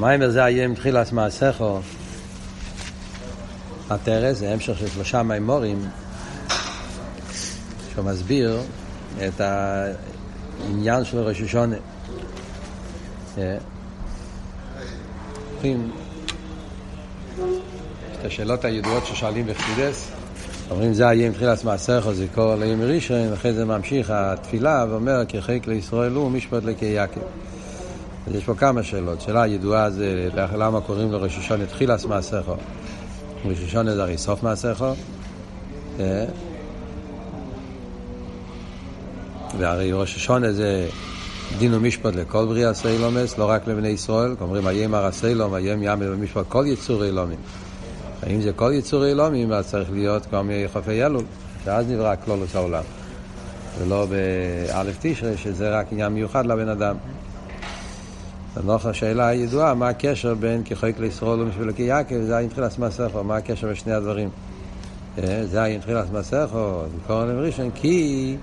[0.00, 1.80] מיימר זה יהיה עם תחילת מעשיכו.
[3.90, 5.84] הטרס זה המשך של שלושה מימורים
[7.94, 8.60] שהוא מסביר
[9.26, 11.76] את העניין של ראש השונה.
[18.12, 20.10] את השאלות הידועות ששואלים בחסידס,
[20.70, 25.24] אומרים זה יהיה עם תחילת מעשיכו, זה קורא ליום ראשון, אחרי זה ממשיך התפילה ואומר
[25.28, 27.20] כי חיק לישראל הוא משפט לקי יעקב.
[28.26, 29.20] אז יש פה כמה שאלות.
[29.20, 32.54] שאלה ידועה זה למה קוראים לו ראש השונה תחילת מעשיכו.
[33.44, 34.92] ראש השונה זה הרי סוף מעשיכו.
[39.58, 40.88] והרי ראש השונה זה
[41.58, 45.98] דין ומשפט לכל בריאה סיילומס, לא רק לבני ישראל, אומרים איים הר הסיילום, איים ים
[46.02, 47.38] ומשפט כל יצורי אלומים.
[48.30, 51.24] אם זה כל יצורי אלומים, אז צריך להיות כבר מחופי אלול,
[51.64, 52.82] שאז נברא כלולוס העולם.
[53.78, 56.96] ולא באלף תשרי, שזה רק עניין מיוחד לבן אדם.
[58.56, 63.36] לנוכח השאלה הידועה, מה הקשר בין כחוק לישראל ומשביל כיעקב, זה היה תחילת מסכו, מה
[63.36, 64.28] הקשר בין שני הדברים?
[65.44, 68.36] זה היה תחילת מסכו, זיכרון לראשון, כי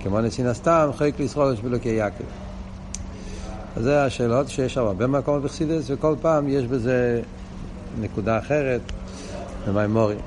[0.00, 2.24] כמו נצין הסתם, חוק לישראל ומשביל כיעקב.
[3.76, 7.20] אז זה השאלות שיש הרבה מקומות בחסידס, וכל פעם יש בזה
[8.00, 8.80] נקודה אחרת
[9.68, 10.18] במימורים.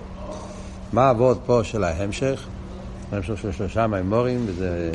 [0.93, 2.47] מה העבוד פה של ההמשך?
[3.11, 4.91] ההמשך של שלושה מימורים, וזה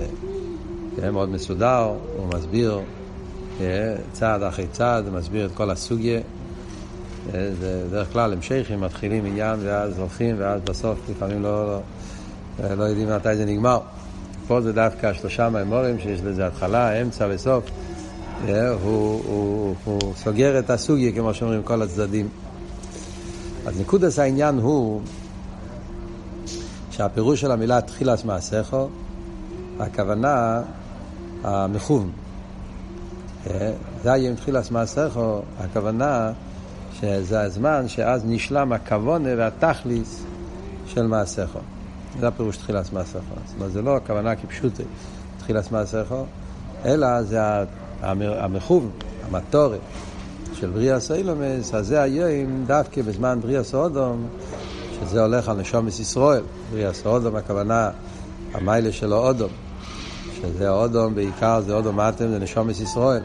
[1.13, 2.81] מאוד מסודר, הוא מסביר
[4.13, 6.21] צעד אחרי צעד, מסביר את כל הסוגיה.
[7.33, 11.81] זה בדרך כלל המשכים, מתחילים עניין ואז הולכים, ואז בסוף לפעמים לא,
[12.63, 13.81] לא, לא יודעים מתי זה נגמר.
[14.47, 17.65] פה זה דווקא שלושה מימורים שיש לזה התחלה, אמצע וסוף.
[18.47, 22.29] הוא, הוא, הוא, הוא סוגר את הסוגיה, כמו שאומרים, כל הצדדים.
[23.67, 25.01] אז נקודס העניין הוא
[26.91, 28.89] שהפירוש של המילה תחילת מעשיכו,
[29.81, 30.61] הכוונה
[31.45, 32.11] המכוון.
[34.03, 36.33] זה היה עם תחילת מעשיכו, הכוונה
[37.01, 40.25] שזה הזמן שאז נשלם הכוונה והתכליס
[40.87, 41.59] של מעשיכו.
[42.21, 43.35] זה הפירוש תחילת מעשיכו.
[43.47, 44.83] זאת אומרת, זה לא הכוונה כפשוטי,
[45.39, 46.25] תחילת מעשיכו,
[46.85, 47.41] אלא זה
[48.03, 48.91] המכוון,
[49.29, 49.81] המטורת
[50.55, 54.27] של בריאה סיילומס, אז זה היום דווקא בזמן בריאה סאודום,
[55.01, 56.43] שזה הולך על נשומת ישראל.
[56.71, 57.91] בריאה סאודום, הכוונה,
[58.53, 59.51] המיילה של האודום.
[60.43, 63.23] שזה האודום, בעיקר זה אודום אטם, זה נשומת ישראל.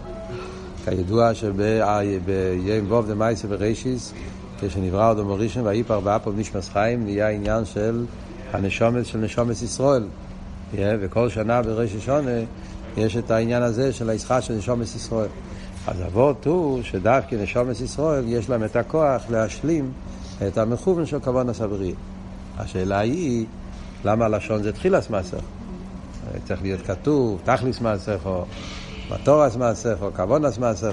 [0.86, 4.14] כידוע שביום ווב דמייסה ורישיס,
[4.60, 8.06] כשנברא אודום הראשון, ויפר באפו נשמס חיים, נהיה עניין של
[8.54, 10.04] הנשומת של נשומת ישראל.
[10.76, 12.32] וכל שנה בראש השונה
[12.98, 15.28] יש את העניין הזה של הישחק של נשומת ישראל.
[15.88, 19.92] אז אבות הוא שדווקא נשומת ישראל יש להם את הכוח להשלים
[20.48, 21.94] את המכוון של כבון הסבריא.
[22.58, 23.46] השאלה היא,
[24.06, 25.38] למה הלשון זה תחילס מעשר?
[26.44, 28.46] צריך להיות כתוב, תכליס מעשר, או
[29.12, 30.92] מטורס מעשר, או כבונס מעשר.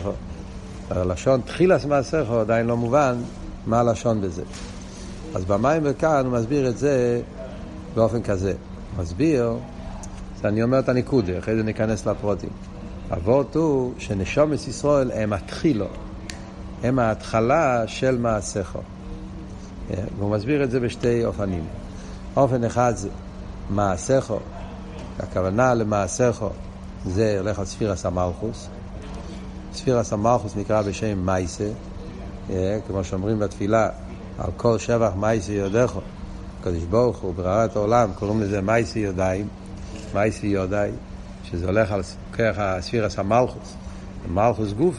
[0.91, 3.17] הלשון תחילס מעשר עדיין לא מובן
[3.67, 4.43] מה הלשון בזה.
[5.35, 7.21] אז במים וכאן הוא מסביר את זה
[7.95, 8.55] באופן כזה.
[8.99, 9.53] מסביר,
[10.45, 12.51] אני אומר את הניקודה, אחרי זה ניכנס לפרוטים.
[13.13, 15.87] אבות הוא שנשומת ישראל הם התחילו,
[16.83, 18.81] הם ההתחלה של מעשיכו.
[20.19, 21.65] והוא מסביר את זה בשתי אופנים.
[22.37, 23.09] אופן אחד זה
[23.71, 24.39] מעשיכו,
[25.22, 26.49] הכוונה למעשיכו
[27.06, 28.69] זה הולך על ספירס המלכוס.
[29.72, 31.69] ספירס המלכוס נקרא בשם מייסה,
[32.87, 33.88] כמו שאומרים בתפילה,
[34.38, 36.00] על כל שבח מייסה יודכו.
[36.61, 39.49] הקדוש ברוך הוא ברעת העולם קוראים לזה מייסה יודיים,
[40.15, 40.77] מייסה יודי,
[41.44, 42.00] שזה הולך על
[42.32, 43.75] כרך הספירס המלכוס.
[44.28, 44.97] מלכוס גוף,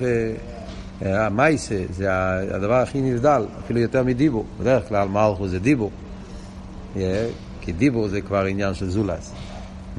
[1.02, 2.08] המייסה זה
[2.56, 4.46] הדבר הכי נבדל, אפילו יותר מדיבור.
[4.60, 5.92] בדרך כלל מלכוס זה דיבור.
[7.62, 9.34] כי דיבור זה כבר עניין של זולס.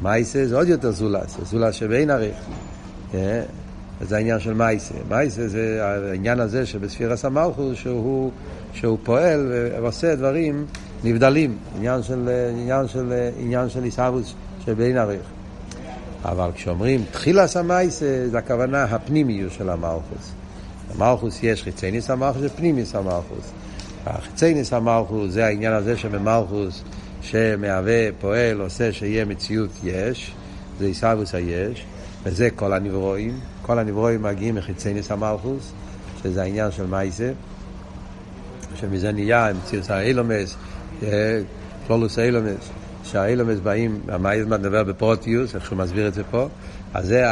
[0.03, 2.37] מייסה זה עוד יותר זולס, זה זולס שבאין עריך.
[4.01, 4.95] זה העניין של מייסה.
[5.09, 8.31] מייסה זה העניין הזה שבספירס המלכוס שהוא,
[8.73, 10.67] שהוא פועל ועושה דברים
[11.05, 14.35] נבדלים, עניין של, עניין של, עניין של עיסאוויס
[14.65, 15.23] שבאין עריך.
[16.25, 20.33] אבל כשאומרים תחילס המייסה, זה הכוונה הפנימיות של המלכוס.
[20.95, 23.53] במלכוס יש חיצייניס המלכוס ופנימיס המלכוס.
[24.07, 26.83] החיצייניס המלכוס זה העניין הזה שבמלכוס
[27.25, 30.35] שמהווה, פועל, עושה שיהיה מציאות יש,
[30.79, 31.85] זה עיסאוויס היש,
[32.25, 33.41] וזה כל הנברואים.
[33.63, 35.73] כל הנברואים מגיעים מחיצייניס המלכוס,
[36.23, 37.31] שזה העניין של מייסה,
[38.75, 40.57] שמזה נהיה מציאות האילומס,
[41.87, 42.71] פלולוס האילומס.
[43.05, 46.49] שהאילומס באים, המייזמן מדבר בפרוטיוס, איך שהוא מסביר את זה פה,
[46.95, 47.25] אז זה,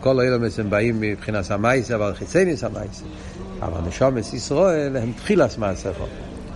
[0.00, 3.04] כל האילומס הם באים מבחינת המייסה, אבל חיצייניס המייסה.
[3.62, 6.04] אבל נשומס ישראל הם תחילס מעשיכו.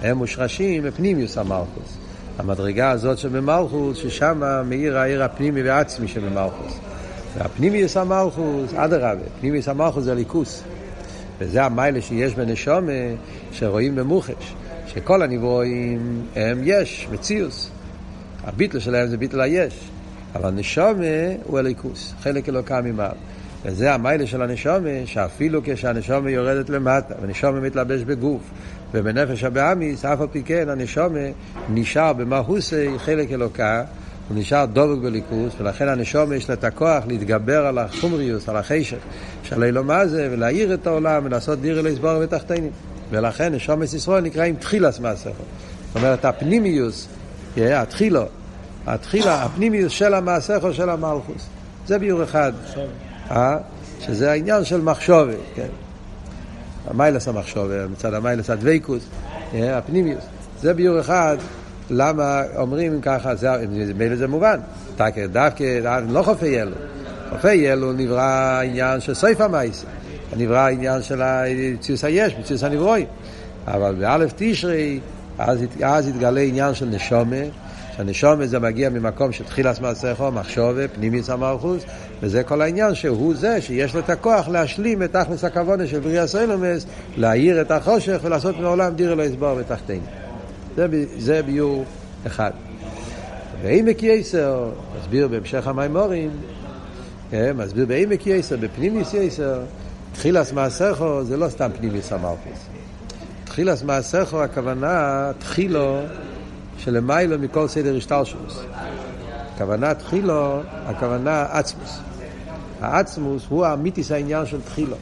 [0.03, 1.99] הם מושרשים בפנימיוס המלכוס.
[2.39, 6.79] המדרגה הזאת שבמלכוס, ששם מאיר העיר הפנימי והעצמי שבמלכוס.
[7.39, 10.63] והפנימיוס המלכוס, אדרבה, פנימיוס המלכוס זה ליכוס.
[11.39, 12.93] וזה המיילה שיש בנשומה,
[13.53, 14.55] שרואים במוחש,
[14.87, 17.71] שכל הנברואים הם יש, מציאוס.
[18.45, 19.91] הביטל שלהם זה ביטל היש,
[20.35, 21.05] אבל נשומה
[21.45, 23.17] הוא אליקוס, חלק אלוקה ממעל.
[23.65, 28.43] וזה המיילה של הנשומה, שאפילו כשהנשומה יורדת למטה, ונשומה מתלבש בגוף,
[28.95, 31.21] ובנפש הבאמיס, אף על פי כן הנשומה
[31.71, 33.85] נשאר במהוסי חלק אלוקה,
[34.29, 38.99] הוא נשאר דבק בליכוס, ולכן הנשומה יש לה את הכוח להתגבר על החומריוס, על החשך,
[39.43, 42.71] של אילו מה זה, ולהאיר את העולם, ולעשות דיר אלי סבור ותחתינים.
[43.11, 45.43] ולכן נשומת ישראל נקראים תחילס מעשיכו.
[45.87, 47.09] זאת אומרת, הפנימיוס,
[47.57, 48.23] התחילו,
[48.87, 51.47] התחילה, הפנימיוס של המעשיכו של המלכוס.
[51.87, 52.53] זה ביור אחד.
[53.31, 53.57] אה?
[54.01, 55.69] שזה העניין של מחשובת, כן.
[56.91, 59.07] המיילס המחשובת, מצד המיילס הדוויקוס,
[59.53, 60.25] הפנימיוס.
[60.61, 61.37] זה ביור אחד,
[61.91, 63.49] למה אומרים ככה, זה,
[63.97, 64.61] מילא זה מובן.
[64.97, 66.77] דווקא, דווקא, לא חופי אלו.
[67.31, 69.85] חופי אלו נברא עניין של סייף המייס.
[70.37, 71.23] נברא העניין של
[71.81, 73.07] ציוס היש, ציוס הנברואים.
[73.67, 75.01] אבל באלף תשרי,
[75.39, 77.37] אז, אז התגלה עניין של נשומה,
[77.97, 81.83] שהנשומה זה מגיע ממקום של תחילת מעשיכו, מחשובה, פנימיס המלכוס,
[82.21, 86.27] וזה כל העניין שהוא זה שיש לו את הכוח להשלים את אכלס הכוונה של בריאה
[86.27, 86.87] סוילומס,
[87.17, 90.05] להאיר את החושך ולעשות מעולם דיר אלו יסבור ותחתינו.
[90.77, 90.87] זה,
[91.19, 91.85] זה ביור
[92.27, 92.51] אחד.
[93.63, 94.71] ועמק יסר,
[95.01, 96.31] מסביר בהמשך המימורים,
[97.31, 99.61] כן, מסביר בעמק יסר, בפנימיס יסר,
[100.13, 102.59] תחילת מעשיכו זה לא סתם פנימיס המלכוס.
[103.45, 106.01] תחילת מעשיכו הכוונה תחילו
[106.79, 108.61] שלמיילו מכל סדר השתלשלוס.
[109.55, 111.99] הכוונה תחילו, הכוונה עצמוס.
[112.81, 114.97] העצמוס הוא האמיתיס העניין של תחילו.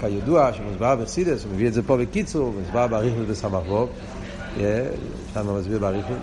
[0.00, 3.88] כידוע, שמוסבר בחסידס, הוא מביא את זה פה בקיצור, מוסבר באריכות בסמ"ך ווב,
[5.34, 6.16] שם מסביר באריכות,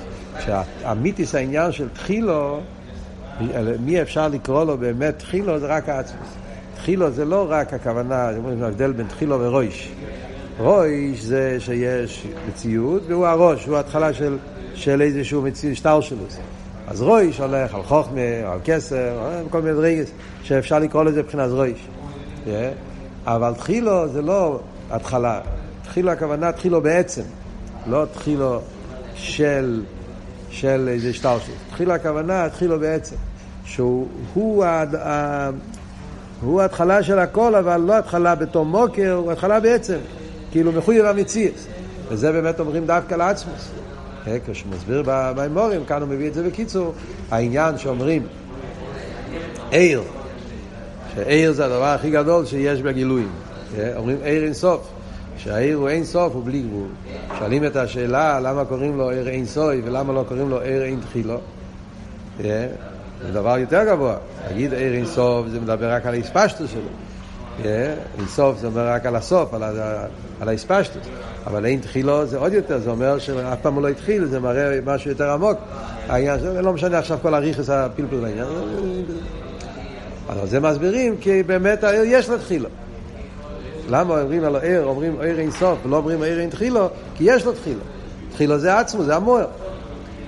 [0.45, 2.59] שהאמיתיס העניין של תחילו,
[3.80, 6.27] מי אפשר לקרוא לו באמת תחילו, זה רק העצמוס.
[6.75, 8.30] תחילו זה לא רק הכוונה,
[8.62, 9.92] ההבדל בין תחילו ורויש.
[10.62, 14.38] רויש זה שיש מציאות, והוא הראש, הוא ההתחלה של,
[14.74, 16.24] של איזשהו מציאות, שטר שלו.
[16.88, 20.12] אז רויש הולך על חוכמה, על כסר, כל מיני דרגס,
[20.44, 21.88] שאפשר לקרוא לזה מבחינת רויש.
[22.46, 22.50] Yeah.
[23.25, 24.60] אבל תחילו זה לא
[24.92, 25.42] התחלה,
[25.84, 27.22] תחילו הכוונה תחילו בעצם,
[27.88, 28.60] לא תחילו
[29.16, 29.84] של,
[30.50, 31.56] של איזה שטר שלו.
[31.72, 33.16] תחילו הכוונה תחילו בעצם,
[33.66, 35.50] שהוא הוא, ה,
[36.42, 39.98] הוא ההתחלה של הכל, אבל לא התחלה בתור מוקר, הוא התחלה בעצם.
[40.51, 41.68] כאילו מחויב המציאס.
[42.09, 43.71] וזה באמת אומרים דווקא לעצמוס.
[44.27, 46.94] אה, כשהוא מסביר במימורים, כאן הוא מביא את זה בקיצור,
[47.31, 48.24] העניין שאומרים
[49.71, 50.03] עיר,
[51.15, 53.30] שעיר זה הדבר הכי גדול שיש בגילויים.
[53.77, 54.88] אה, אומרים עיר אין סוף,
[55.38, 56.88] שהעיר הוא אין סוף הוא בלי גבול.
[57.39, 61.00] שואלים את השאלה למה קוראים לו עיר אין סוי ולמה לא קוראים לו עיר אין
[61.09, 61.39] תחילו.
[62.44, 62.68] אה,
[63.25, 64.15] זה דבר יותר גבוה.
[64.48, 67.11] להגיד עיר אין סוף זה מדבר רק על האספשטוס שלו.
[68.19, 69.63] אינסוף זה אומר רק על הסוף, על,
[70.42, 71.08] על האספשטוס.
[71.48, 74.80] אבל אין תחילו זה עוד יותר, זה אומר שאף פעם הוא לא התחיל, זה מראה
[74.86, 75.58] משהו יותר עמוק.
[76.08, 78.48] העניין, לא משנה עכשיו כל הריכס הפלפל לעניין.
[80.30, 82.69] אבל זה מסבירים כי באמת יש לו תחילו.
[83.90, 86.90] למה אומרים על העיר, אומרים עיר אין סוף, ולא אומרים עיר אין תחילו?
[87.16, 87.81] כי יש לו תחילו.
[88.34, 89.48] תחילו זה עצמו, זה המוער.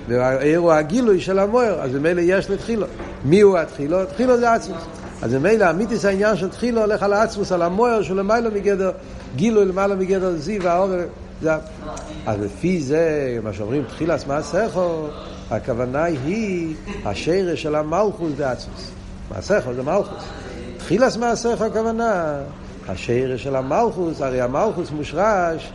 [0.08, 2.86] והעיר הוא הגילוי של המוער, אז במילא יש לו תחילו.
[3.24, 4.04] מי הוא התחילו?
[4.04, 4.74] תחילו זה עצמו.
[5.24, 8.90] אז ממילא אמיתיס העניין של תחילו הולך על העצמוס, על המוער שהוא למעלה מגדר
[9.36, 10.88] גילוי, למעלה מגדר זיו והאור.
[12.26, 15.06] אז לפי זה, מה שאומרים תחילס מעשיכו,
[15.50, 18.90] הכוונה היא השרש של המלכוס בעצמוס.
[19.30, 20.24] מעשיכו זה מלכוס.
[20.78, 22.34] תחילס מעשיכו הכוונה,
[22.88, 25.72] השרש של המלכוס, הרי המלכוס מושרש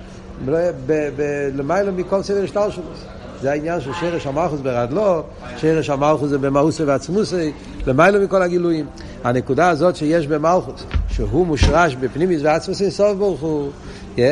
[1.56, 2.84] למעלה מכל סדר שטר שלו.
[3.42, 5.24] זה העניין של שרש המלכוס ברדלו,
[5.58, 7.52] שרש המלכוס זה במאוסי ועצמוסי,
[7.88, 8.86] למעלה מכל הגילויים.
[9.24, 13.72] הנקודה הזאת שיש במלכוס, שהוא מושרש בפנימיס ועצמוס אינסוף ברוך הוא,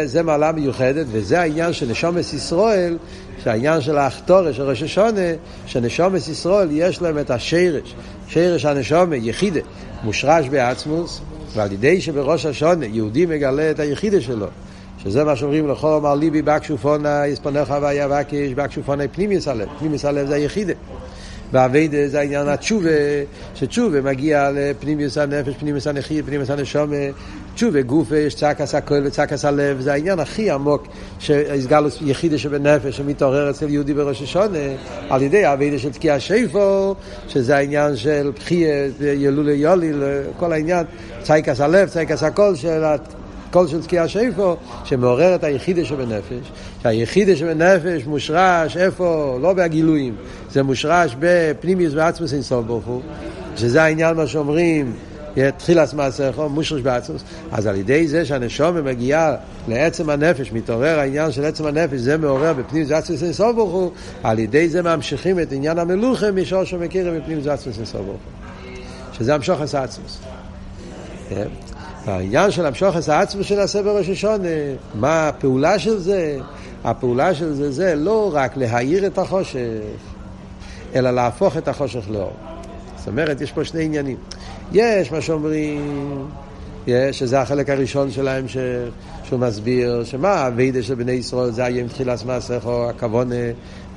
[0.05, 2.97] זה מעלה מיוחדת, וזה העניין של נשומס ישראל,
[3.43, 5.21] שהעניין של האחתורש של ראש השונה,
[5.65, 7.95] שנשומס ישראל יש להם את השרש,
[8.27, 9.59] שרש הנשומה, יחידה,
[10.03, 11.21] מושרש בעצמוס,
[11.53, 14.47] ועל ידי שבראש השונה יהודי מגלה את היחידה שלו.
[15.03, 20.35] שזה מה שאומרים לכל אמר ליבי בקשופונה יספונך ויבקש בקשופונה פנימיוס הלב, פנימיוס הלב זה
[20.35, 20.73] היחידה.
[21.51, 22.89] והאביידה זה העניין התשובה,
[23.55, 26.95] שתשובה מגיע לפנימיוס הנפש, פנימיוס הנכי, פנימיוס הנשומה,
[27.55, 30.87] תשובה גופה, יש צעקס הכל וצעקס הלב, זה העניין הכי עמוק
[31.19, 34.57] שהסגלוס יחידה שבנפש שמתעורר אצל יהודי בראש השונה,
[35.09, 36.95] על ידי האביידה של תקיע שיפו,
[37.27, 40.03] שזה העניין של בחייה, ילולה יוליל,
[40.37, 40.85] כל העניין,
[41.21, 42.83] צעקס הלב, צעקס הכל של
[43.51, 46.51] קול של תקיע שיפו, שמעורר את היחידה שבנפש,
[46.83, 49.39] שהיחידה שבנפש מושרש איפה?
[49.41, 50.15] לא בהגילויים,
[50.51, 53.01] זה מושרש בפנימיוס ועצמוס אינסוף ברוך הוא,
[53.55, 54.93] שזה העניין מה שאומרים,
[55.57, 57.23] תחילת מעשיכו, מושרש בעצמוס.
[57.51, 59.35] אז על ידי זה שהנשומה מגיעה
[59.67, 63.91] לעצם הנפש, מתעורר העניין של עצם הנפש, זה מעורר בפנים זצמוס אינסוף ברוך הוא,
[64.23, 68.73] על ידי זה ממשיכים את עניין המלוכה משור שמכירים בפנים זצמוס אינסוף ברוך הוא.
[69.13, 70.19] שזה המשוך עשה עצמוס.
[72.07, 74.47] העניין של המשוך עשה עצמוס שנעשה בראש השונה,
[74.95, 76.39] מה הפעולה של זה?
[76.83, 79.59] הפעולה של זה זה לא רק להאיר את החושך,
[80.95, 82.33] אלא להפוך את החושך לאור.
[82.97, 84.17] זאת אומרת, יש פה שני עניינים.
[84.71, 86.27] יש מה שאומרים,
[86.87, 88.89] יש, שזה החלק הראשון של ההמשך,
[89.23, 93.35] שהוא מסביר שמה הווידה של בני ישראל זה היה עם תחילת מעשיך או הכוונה,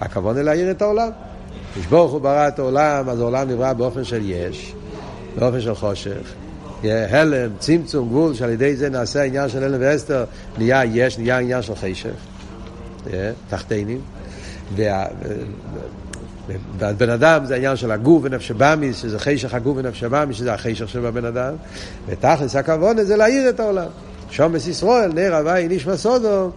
[0.01, 1.11] הכוונה להאיר את העולם.
[1.75, 4.75] כשברוך הוא ברא את העולם, אז העולם נברא באופן של יש,
[5.39, 6.35] באופן של חושך.
[6.85, 10.25] הלם, צמצום, גבול, שעל ידי זה נעשה העניין של הלם ואסתר,
[10.59, 12.15] נהיה יש, נהיה עניין של חשך,
[13.49, 14.01] תחתינים.
[16.79, 20.89] והבן אדם זה העניין של הגוף ונפש הבאמיס, שזה חשך הגוף ונפש הבאמיס, שזה החשך
[20.89, 21.55] של הבן אדם,
[22.07, 23.87] ותכלס הכוונה זה להאיר את העולם.
[24.31, 26.51] שומס ישראל, נר הוואי נשמע סודו,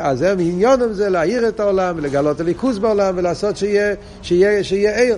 [0.00, 3.56] אז הם עניונם זה להאיר את העולם, ולגלות הליכוז בעולם, ולעשות
[4.22, 5.16] שיהיה עיר,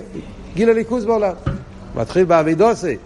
[0.55, 1.33] גיל הליכוז בעולם.
[1.95, 2.97] מתחיל באבידוסי.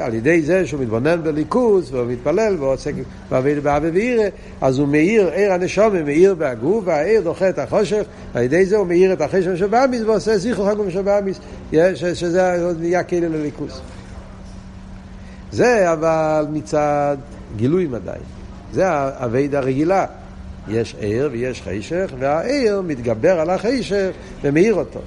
[0.00, 2.92] על ידי זה שהוא מתבונן בליכוז והוא מתפלל ועוסק
[3.28, 4.24] באבי ואירא,
[4.60, 8.02] אז הוא מאיר, עיר הנשומה מאיר בהגוף, והעיר דוחה את החושך,
[8.34, 11.40] על ידי זה הוא מאיר את החשב של באמיס ועושה זיכרו חגום של באמיס,
[11.94, 13.80] שזה נהיה כלי לליכוז.
[15.52, 17.16] זה אבל מצד
[17.56, 18.10] גילוי מדי,
[18.72, 20.06] זה האביידה הרגילה.
[20.68, 24.10] יש עיר ויש חשך, והעיר מתגבר על החשך
[24.42, 25.00] ומאיר אותו.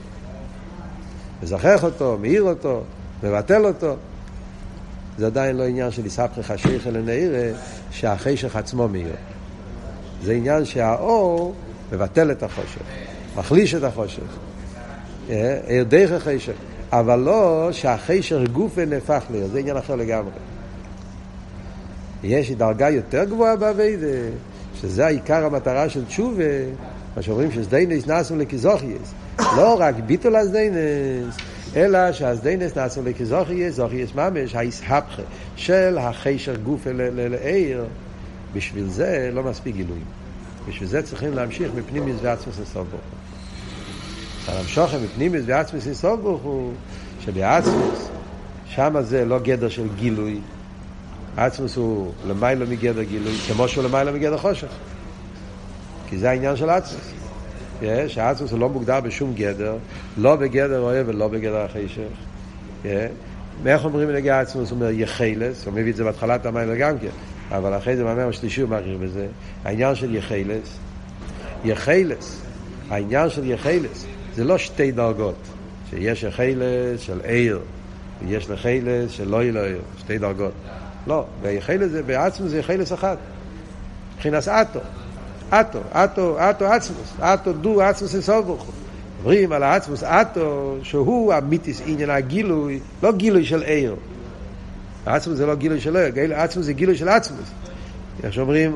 [1.43, 2.83] מזכח אותו, מאיר אותו,
[3.23, 3.95] מבטל אותו.
[5.17, 7.51] זה עדיין לא עניין של יספחי חשיך אלא נעירה
[7.91, 9.15] שהחשך עצמו מאיר.
[10.23, 11.53] זה עניין שהאור
[11.91, 12.81] מבטל את החושך,
[13.35, 14.37] מחליש את החושך,
[15.67, 16.53] עיר דרך החשך,
[16.91, 20.31] אבל לא שהחשך גופה נהפך להיות, זה עניין אחר לגמרי.
[22.23, 24.07] יש דרגה יותר גבוהה באביידה,
[24.81, 26.43] שזה העיקר המטרה של תשובה,
[27.15, 31.35] מה שאומרים שסדיינס נעשו לכזוכייס, לא רק ביטול הסדיינס,
[31.77, 35.21] אלא שהסדיינס נעשו לכזוכייס, זוכייס ממש, ההסהפכה
[35.55, 37.85] של החשר גוף לעיר,
[38.53, 40.05] בשביל זה לא מספיק גילויים.
[40.67, 44.57] בשביל זה צריכים להמשיך מפנימיס ועצמוס לסוף ברוך הוא.
[44.59, 46.73] המשוכם מפנימיס ועצמוס לסוף ברוך הוא,
[47.19, 48.09] שבעצמוס,
[48.65, 50.39] שם זה לא גדר של גילוי,
[51.37, 54.67] עצמוס הוא למעלה מגדר גילוי, כמו שהוא למעלה מגדר חושך.
[56.09, 57.16] כי זה העניין של עצמוס.
[58.51, 59.77] הוא לא מוגדר בשום גדר,
[60.17, 62.07] לא בגדר אוהב ולא בגדר החשך.
[63.65, 64.69] איך אומרים לגבי עצמוס?
[64.69, 67.07] הוא אומר יחלס, הוא מביא את זה בהתחלת המים גם כן,
[67.51, 69.27] אבל אחרי זה במאמר השלישי הוא מעריך בזה.
[69.65, 70.77] העניין של יחלס,
[71.65, 72.41] יחלס,
[72.89, 74.05] העניין של יחלס,
[74.35, 75.35] זה לא שתי דרגות,
[75.89, 77.59] שיש יחלס של עיר,
[78.21, 80.51] ויש לחלס של לא יהיה עיר, שתי דרגות.
[81.07, 83.17] לא, ויחלס זה בעצמו זה יחלס אחת.
[84.15, 84.79] מבחינת אטו.
[85.49, 88.73] אטו, אטו, אטו עצמוס, אטו דו עצמוס אינסוף ברוך הוא.
[89.17, 93.95] מדברים על העצמוס אטו, שהוא המיתיס עניין הגילוי, לא גילוי של עיר.
[95.05, 97.49] העצמוס זה לא גילוי של עיר, עצמוס זה גילוי של עצמוס.
[98.23, 98.75] איך שאומרים,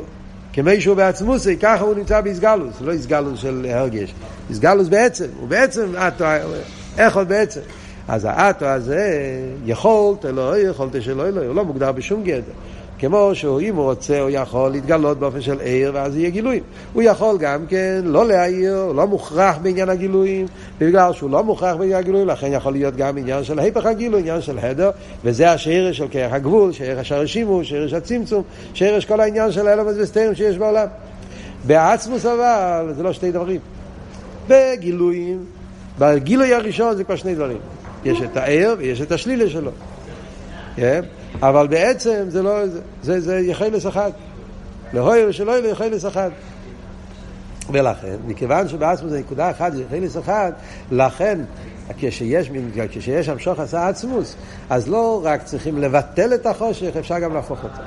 [0.54, 4.14] כמי שהוא בעצמוס, ככה הוא נמצא באסגלוס, לא איסגלוס של הרגש,
[4.50, 6.26] איסגלוס בעצם, הוא בעצם אטו,
[6.98, 7.62] איך עוד בעצם.
[8.08, 9.12] אז האטו הזה,
[9.66, 12.52] יכולת, לא יכולת שלא, הוא לא מוגדר בשום גדר.
[13.02, 16.64] כמו שהוא, אם הוא רוצה, הוא יכול להתגלות באופן של עיר, ואז יהיה גילויים.
[16.94, 20.46] הוא יכול גם כן לא להעיר, הוא לא מוכרח בעניין הגילויים,
[20.80, 24.42] בגלל שהוא לא מוכרח בעניין הגילויים, לכן יכול להיות גם עניין של היפך הגילוי, עניין
[24.42, 24.92] של הדר,
[25.24, 28.44] וזה השרש של כרך הגבול, שרש הרשימו, שרש הצמצום,
[28.74, 30.88] שרש כל העניין של האלמנט וסטרים שיש בעולם.
[31.64, 33.60] בעצמוס אבל, זה לא שתי דברים.
[34.48, 35.46] בגילויים,
[36.00, 37.58] בגילוי הראשון זה כבר שני דברים.
[38.06, 39.72] יש את הער ויש את השלילה שלו.
[40.78, 40.82] Yeah.
[41.40, 42.60] אבל בעצם זה לא,
[43.02, 44.12] זה, זה יחלס אחד.
[44.94, 46.30] להויר שלא יהיה יחלס אחד.
[47.70, 50.52] ולכן, מכיוון שבעצמו זה נקודה אחת, זה יחלס אחד,
[50.92, 51.40] לכן
[51.98, 52.52] כשיש,
[52.90, 54.36] כשיש המשוך עשה עצמוס,
[54.70, 57.82] אז לא רק צריכים לבטל את החושך, אפשר גם להפוך אותו.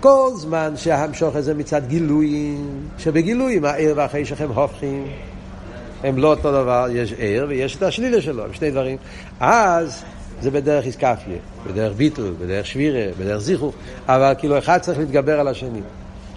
[0.00, 5.06] כל זמן שהמשוך הזה מצד גילויים, שבגילויים הער והחשך הם הופכים,
[6.04, 8.96] הם לא אותו דבר, יש ער ויש את השלילה שלו, הם שני דברים.
[9.40, 10.04] אז
[10.42, 13.74] זה בדרך איסקפיה, בדרך ביטל, בדרך שבירה, בדרך זיכוך,
[14.08, 15.80] אבל כאילו אחד צריך להתגבר על השני.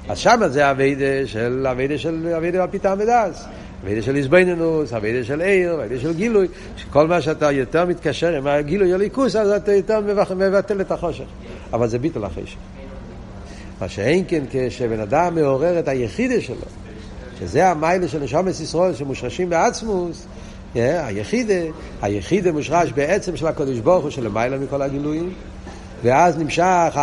[0.09, 3.45] אז שמה זה אביידה של אביידה של אביידה על פיתה מדס.
[3.83, 8.47] אביידה של איזבנינוס, אביידה של עיר, אביידה של גילוי, שכל מה שאתה יותר מתקשר עם
[8.47, 10.01] הגילוי הליכוס, אז אתה יותר
[10.35, 11.23] מבטל את החושך.
[11.73, 12.57] אבל זה ביטל החשך.
[13.81, 16.55] מה שאין כן כשבן אדם מעורר את היחידה שלו,
[17.39, 20.25] שזה המיילה של נשומת ישראל שמושרשים בעצמוס,
[20.75, 21.53] היחידה,
[22.01, 25.33] היחידה מושרש בעצם של הקודש ברוך הוא שלמעלה מכל הגילויים,
[26.03, 26.99] ואז נמשך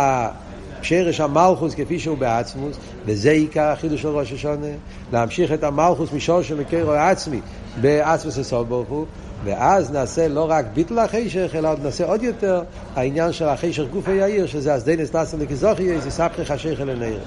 [0.81, 4.67] שרש המלכוס כפי שהוא בעצמוס, וזה עיקר החידוש של ראש השונה,
[5.13, 7.41] להמשיך את המלכוס משור של מקרו עצמי
[7.81, 9.05] בעצמוס הסוף ברוך הוא,
[9.43, 12.63] ואז נעשה לא רק ביטל החישך, אלא עוד נעשה עוד יותר
[12.95, 17.19] העניין של החישך גופי יאיר, שזה הסדנס נאסר לכזוכי, זה סבכי חשיך אל הנער.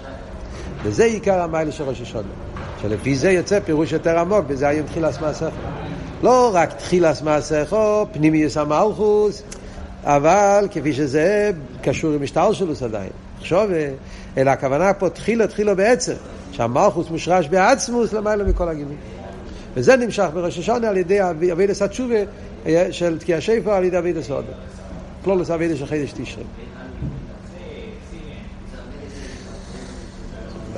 [0.82, 2.28] וזה עיקר המיילה של ראש השונה.
[2.82, 5.48] שלפי זה יוצא פירוש יותר עמוק, וזה היום תחילת מעשיך.
[6.22, 7.76] לא רק תחילת מעשיך,
[8.12, 9.42] פנימיוס המלכוס,
[10.04, 11.50] אבל כפי שזה
[11.82, 13.10] קשור עם משטר שלו עדיין.
[13.38, 13.68] עכשיו,
[14.36, 16.14] אלא הכוונה פה תחילו תחילו בעצם,
[16.52, 18.96] שהמלכוס מושרש בעצמוס למעלה מכל הגילים.
[19.74, 21.18] וזה נמשך בראש השונה על ידי
[21.52, 22.14] אבידס התשובה
[22.66, 24.52] אה, של תקיע שפר על ידי אבידס הודו.
[25.24, 26.44] כלולוס אבידס של חידש תשרי.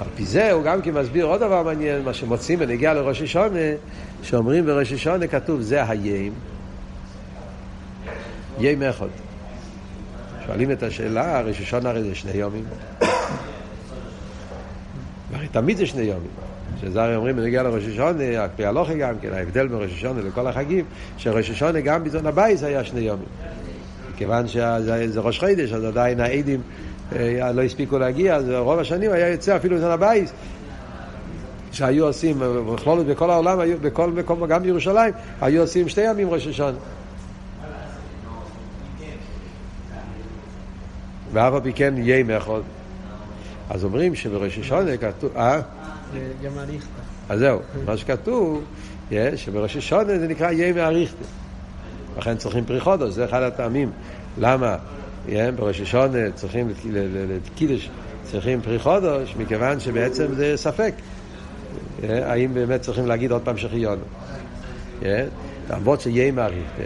[0.02, 3.59] על פי זה הוא גם כן מסביר עוד דבר מעניין, מה שמוצאים בנגיע לראש השונה,
[4.23, 6.32] שאומרים בראש השונה כתוב זה היים,
[8.59, 9.06] יים אחד.
[10.47, 12.64] שואלים את השאלה, ראש השונה הרי זה שני יומים.
[15.35, 16.30] הרי תמיד זה שני יומים.
[16.80, 20.47] שזה הרי אומרים בנוגע לראש השנה, על פי הלכה גם כן, ההבדל מראש השנה לכל
[20.47, 20.85] החגים,
[21.16, 23.28] שראש השנה גם בזמן הבית היה שני יומים.
[24.16, 26.61] כיוון שזה ראש חודש, אז עדיין העדים
[27.54, 30.33] לא הספיקו להגיע, אז רוב השנים היה יוצא אפילו בזמן הבית.
[31.73, 32.38] שהיו עושים,
[32.75, 36.78] בכלול בכל העולם, היו, בכל מקום, גם בירושלים, היו עושים שתי ימים ראש השנה.
[41.33, 42.62] ואף על פי כן יהיה מאחוד.
[43.71, 45.61] אז אומרים שבראש השונה כתוב, אה?
[47.28, 48.64] אז זהו, מה שכתוב,
[49.37, 51.25] שבראש השונה זה נקרא יהיה מאריכתא.
[52.19, 53.90] לכן צריכים פריחודו, זה אחד הטעמים.
[54.38, 54.76] למה?
[55.57, 56.69] בראש השונה צריכים
[57.29, 57.91] לקידש,
[58.23, 60.95] צריכים פריחודוש, מכיוון שבעצם זה ספק.
[62.02, 64.02] האם באמת צריכים להגיד עוד פעם שחיונו.
[65.71, 66.83] למרות שיהיה מאריכתא.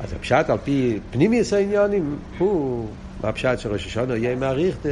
[0.00, 2.88] אז הפשט על פי פנימיוס העניונים הוא
[3.22, 4.88] הפשט של ראש השונה יהיה מעריכת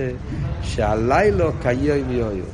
[0.62, 2.44] שהלילה כיום יויו.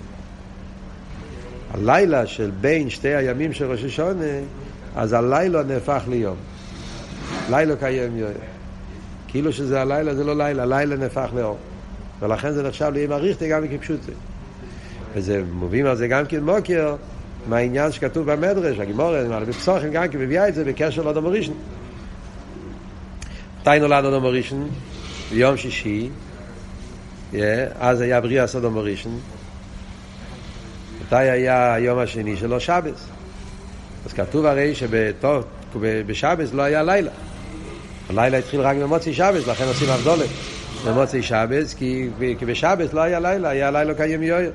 [1.70, 4.24] הלילה של בין שתי הימים של ראש השונה,
[4.96, 6.36] אז הלילה נהפך ליום.
[7.50, 8.57] לילה כיום יויו.
[9.28, 11.58] כאילו שזה הלילה זה לא לילה, הלילה נהפך לאור.
[12.20, 14.12] ולכן זה נחשב ליהיה מעריכת גם כפשוטה.
[15.14, 16.96] וזה מובילים על זה גם כן מוקר
[17.48, 21.54] מהעניין שכתוב במדרש, הגימורת, בפסוחים גם כן מביאה את זה בקשר לאדום הראשון.
[23.60, 24.68] מתי נולד אדום הראשון?
[25.30, 26.08] ביום שישי,
[27.80, 29.20] אז היה בריאה סודום הראשון,
[31.02, 32.60] מתי היה היום השני שלו?
[32.60, 33.06] שבס.
[34.06, 37.10] אז כתוב הרי שבשבס לא היה לילה.
[38.08, 40.28] הלילה התחיל רק במוצאי שבס, לכן עושים אבדולת
[40.86, 44.50] במוצאי שבס, כי, כי בשבס לא היה לילה, היה לילה קיים יויר.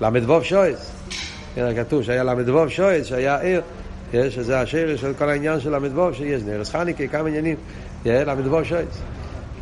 [0.00, 0.40] ל"ו.
[1.54, 3.60] כן, כתוב שהיה ל"ו שויס, שהיה ער,
[4.30, 7.56] שזה השרש של כל העניין של ל"ו שיש, נרס חניקה, כמה עניינים,
[8.06, 8.98] ל"ו שויס.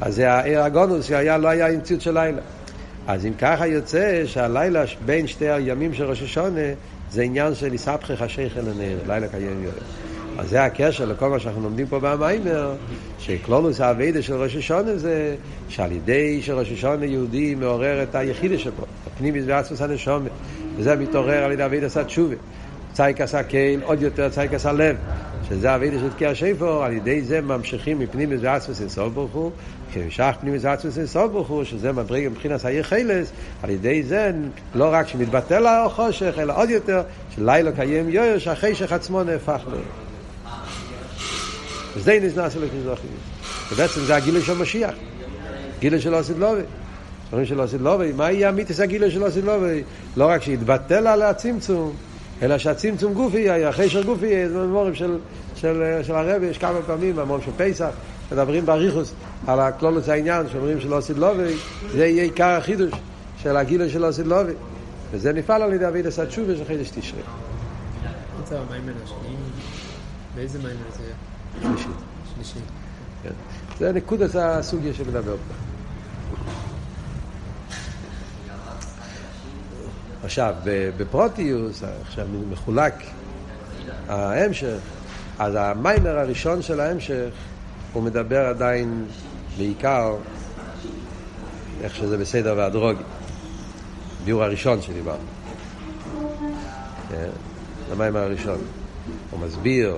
[0.01, 2.41] אז זה העיר הגונוס שהיה, לא היה המציאות של לילה.
[3.07, 6.61] אז אם ככה יוצא שהלילה בין שתי הימים של ראש השונה
[7.11, 10.16] זה עניין של יסבכי חשיך אל הנר, לילה קיים יורד.
[10.39, 12.75] אז זה הקשר לכל מה שאנחנו לומדים פה במיימר,
[13.19, 15.37] שכלולוס האביידה של ראש השונה זה
[15.69, 20.31] שעל ידי שראש השונה יהודי מעורר את היחידה שבו, הפנימיס ועצמוס הנשומת,
[20.77, 22.35] וזה מתעורר על ידי אביידה עשה תשובה.
[22.93, 24.97] צייק עשה קהל, עוד יותר צייק עשה לב.
[25.49, 29.51] שזה אבידה של תקיע שיפור, על ידי זה ממשיכים מפנימיס ועצמוס אינסוף ברוך הוא,
[29.91, 34.33] כשמשך פנימיס ועצמוס אינסוף ברוך הוא, שזה מדרגה מבחינת העיר חילס, על ידי זה
[34.75, 37.03] לא רק שמתבטל החושך, אלא עוד יותר,
[37.35, 40.06] שלילה קיים יויר, שהחשך עצמו נהפך לו.
[41.97, 43.07] וזה נזנס אלוקים זוכי.
[43.73, 44.95] ובעצם זה הגילוי של משיח.
[45.81, 46.63] גילוי של עושית לובי.
[47.33, 49.83] אומרים של עושית לובי, מה יהיה המיתוס הגילוי של עושית לובי?
[50.17, 51.93] לא רק שיתבטל על הצמצום,
[52.43, 55.19] אלא שהצמצום גופי, החשר גופי, זה ממורים של,
[55.55, 57.91] של, של הרבי, יש כמה פעמים, ממורים של פסח,
[58.33, 59.15] מדברים באריכוס
[59.47, 61.55] על הכלולוס העניין, שאומרים שלא עשית לובי,
[61.93, 62.93] זה יהיה עיקר החידוש
[63.43, 64.53] של הגילוי של עשית לובי.
[65.11, 67.21] וזה נפעל על ידי אבידס התשובה של חידש תשרי.
[70.35, 71.26] באיזה מיימר זה?
[71.63, 71.91] שלישית.
[72.35, 72.63] שלישית.
[73.23, 73.31] כן.
[73.79, 75.55] זה נקודת הסוגיה שמדבר פה.
[80.25, 80.55] עכשיו,
[80.97, 82.95] בפרוטיוס, עכשיו מחולק
[84.09, 84.79] ההמשך,
[85.39, 87.29] אז המיימר הראשון של ההמשך,
[87.93, 89.05] הוא מדבר עדיין
[89.59, 90.15] בעיקר
[91.83, 93.03] איך שזה בסדר והדרוגי.
[94.25, 95.19] ביור הראשון שדיברנו.
[97.09, 97.29] כן,
[97.93, 98.59] המיימר הראשון.
[99.31, 99.97] הוא מסביר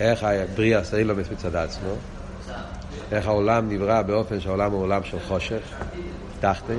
[0.00, 1.94] איך הבריאה סאילומס מצד עצמו,
[3.12, 5.60] איך העולם נברא באופן שהעולם הוא עולם של חושך,
[6.40, 6.78] תחתן.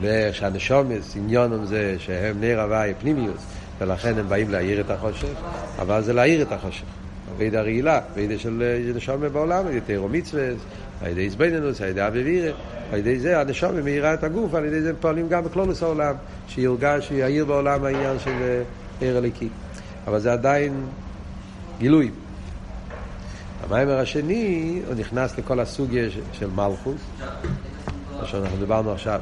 [0.00, 3.42] ושהנשומס, עניונם זה שהם נר הוואי פנימיוס,
[3.78, 5.34] ולכן הם באים להאיר את החושך,
[5.78, 6.84] אבל זה להאיר את החושך.
[7.36, 8.62] אבידה רעילה, אבידה של
[8.94, 10.48] נשום בעולם, על ידי תירו מצווה,
[11.02, 12.52] על ידי זבנינוס, על ידי אביבירה,
[12.92, 16.14] על ידי זה הנשום מאירה את הגוף, על ידי זה פועלים גם בכלולוס העולם,
[16.48, 18.62] שיורגש, שיעיר בעולם העניין של
[19.00, 19.48] עיר הליקי.
[20.10, 20.86] אבל זה עדיין
[21.78, 22.10] גילוי.
[23.64, 27.00] המיימר השני, הוא נכנס לכל הסוגיה של מלכוס,
[28.20, 29.20] מה שאנחנו דיברנו עכשיו.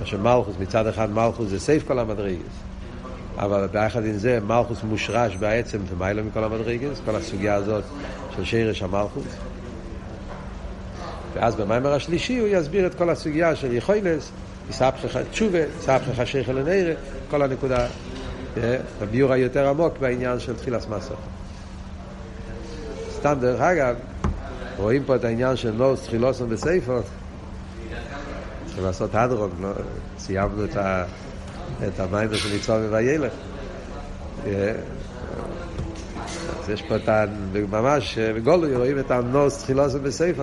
[0.00, 2.54] מה שמלכוס, מצד אחד מלכוס זה סייף כל המדרגס,
[3.36, 7.84] אבל ביחד עם זה מלכוס מושרש בעצם ומיילא מכל המדרגס, כל הסוגיה הזאת
[8.36, 9.36] של שרש המלכוס.
[11.34, 14.30] ואז במיימר השלישי הוא יסביר את כל הסוגיה של יכולס,
[14.70, 16.92] יספחך תשובה, יספחך שכל לנערה,
[17.30, 17.86] כל הנקודה,
[19.00, 21.14] הביור היותר עמוק בעניין של תחילת מסך.
[23.10, 23.94] סתם דרך אגב,
[24.76, 27.00] רואים פה את העניין של נוס תחילוסון בסייפו,
[28.66, 29.68] צריכים לעשות הדרום, לא?
[30.18, 31.04] סיימנו את, ה,
[31.88, 33.32] את המים של ניצור וילך.
[36.60, 37.24] אז יש פה את ה...
[37.70, 40.42] ממש בגולוי רואים את הנוס תחילוסון בסייפו.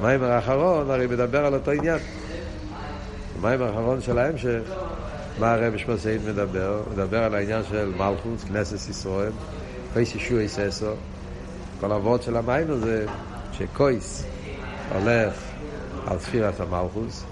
[0.00, 1.98] המים האחרון הרי מדבר על אותו עניין.
[3.38, 4.60] המים האחרון של ההמשך,
[5.38, 6.82] מה הרב שמוסיין מדבר?
[6.84, 9.32] הוא מדבר על העניין של מלכוס, כנסת ישראל,
[9.92, 10.92] פייס ישוע יססו.
[11.80, 13.06] כל הוורד של המים זה
[13.52, 14.24] שקויס
[14.94, 15.34] הולך
[16.06, 17.24] על ספירת המלכוס.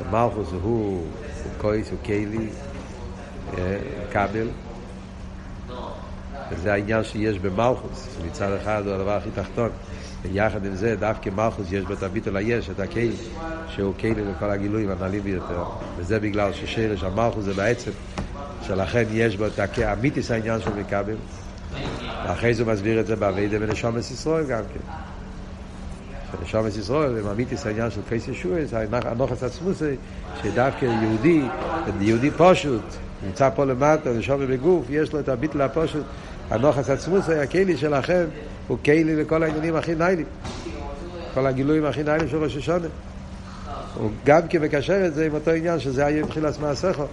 [0.00, 1.06] המלכוס הוא, הוא
[1.58, 2.48] קויס, הוא קיילי,
[4.10, 4.48] כבל.
[6.50, 9.70] וזה העניין שיש במלכוס, שמצד אחד הוא הדבר הכי תחתון.
[10.22, 13.16] ויחד עם זה, דווקא מלכוס יש בו את הביטול היש, את הקיילי,
[13.68, 15.64] שהוא קיילי לכל הגילויים הנעלים ביותר.
[15.96, 17.90] וזה בגלל ששרש המלכוס זה בעצם,
[18.62, 21.16] שלכן יש בו את האמיתיס העניין של מקבל.
[22.26, 24.92] ואחרי זה הוא מסביר את זה באביידה ונשומס ישראל גם כן.
[26.38, 29.94] שנשומס ישראל, הם אמיתיס העניין של קייס ישועס, הנוחס עצמוסי,
[30.42, 31.42] שדווקא יהודי,
[32.00, 32.82] יהודי פשוט,
[33.26, 36.04] נמצא פה למטה, נשומס בגוף, יש לו את הביטל הפשוט,
[36.50, 38.24] הנוחס עצמוסי, הכלי שלכם,
[38.68, 40.26] הוא כלי לכל העניינים הכי ניילים.
[41.34, 42.86] כל הגילויים הכי ניילים של ראש השונה.
[43.94, 47.04] הוא גם כן מקשר את זה עם אותו עניין שזה היה מבחילת מעשיכו.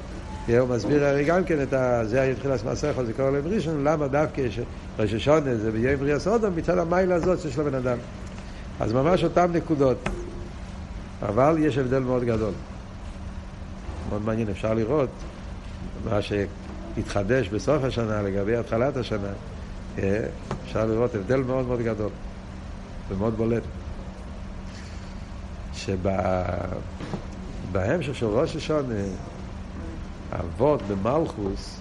[0.48, 2.02] הוא מסביר הרי גם כן את ה...
[2.06, 4.42] זה היה מבחילת מעשיכו, זה קורא להם ראשון, למה דווקא
[5.00, 7.98] ראש השונה זה ביום בריאה סודום מצד המיילה הזאת שיש לבן אדם.
[8.80, 10.10] אז ממש אותן נקודות.
[11.22, 12.54] אבל יש הבדל מאוד גדול.
[14.10, 15.10] מאוד מעניין, אפשר לראות
[16.06, 16.22] מה
[16.98, 19.32] שהתחדש בסוף השנה לגבי התחלת השנה.
[20.64, 22.10] אפשר לראות הבדל מאוד מאוד גדול
[23.10, 23.64] ומאוד בולט.
[25.74, 26.16] שבהמשך
[28.16, 29.04] של ראש השונה,
[30.32, 31.80] אבות במלכוס,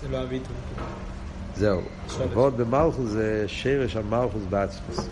[0.00, 0.56] זה לא הביטוי.
[1.56, 1.80] זהו,
[2.24, 5.08] אבות במלכוס זה שרש המלכוס בעצמוס.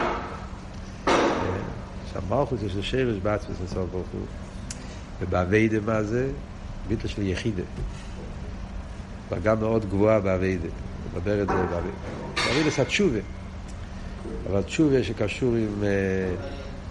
[2.13, 4.27] שהמלכוס יש לו שרש בעצמוס לסוף ברוך הוא.
[5.21, 6.31] ובאביידה מה זה?
[6.89, 7.63] ביטל של יחידה.
[9.31, 10.69] דרגה מאוד גבוהה באביידה.
[11.15, 11.99] מדבר את זה באביידה.
[12.47, 13.19] באביידה זה התשובה.
[14.51, 15.85] אבל תשובה שקשור עם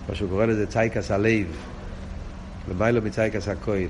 [0.10, 1.48] מה שהוא קורא לזה צייקס הלב.
[2.70, 3.90] למיילו מצייקס הכויל.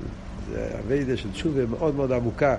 [0.50, 2.56] זה אביידה של תשובה מאוד מאוד עמוקה.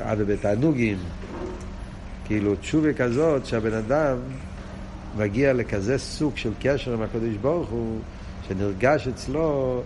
[0.00, 0.98] עד בתענוגים.
[2.24, 4.16] כאילו תשובה כזאת שהבן אדם
[5.16, 7.98] מגיע לכזה סוג של קשר עם הקדוש ברוך הוא,
[8.48, 9.82] שנרגש אצלו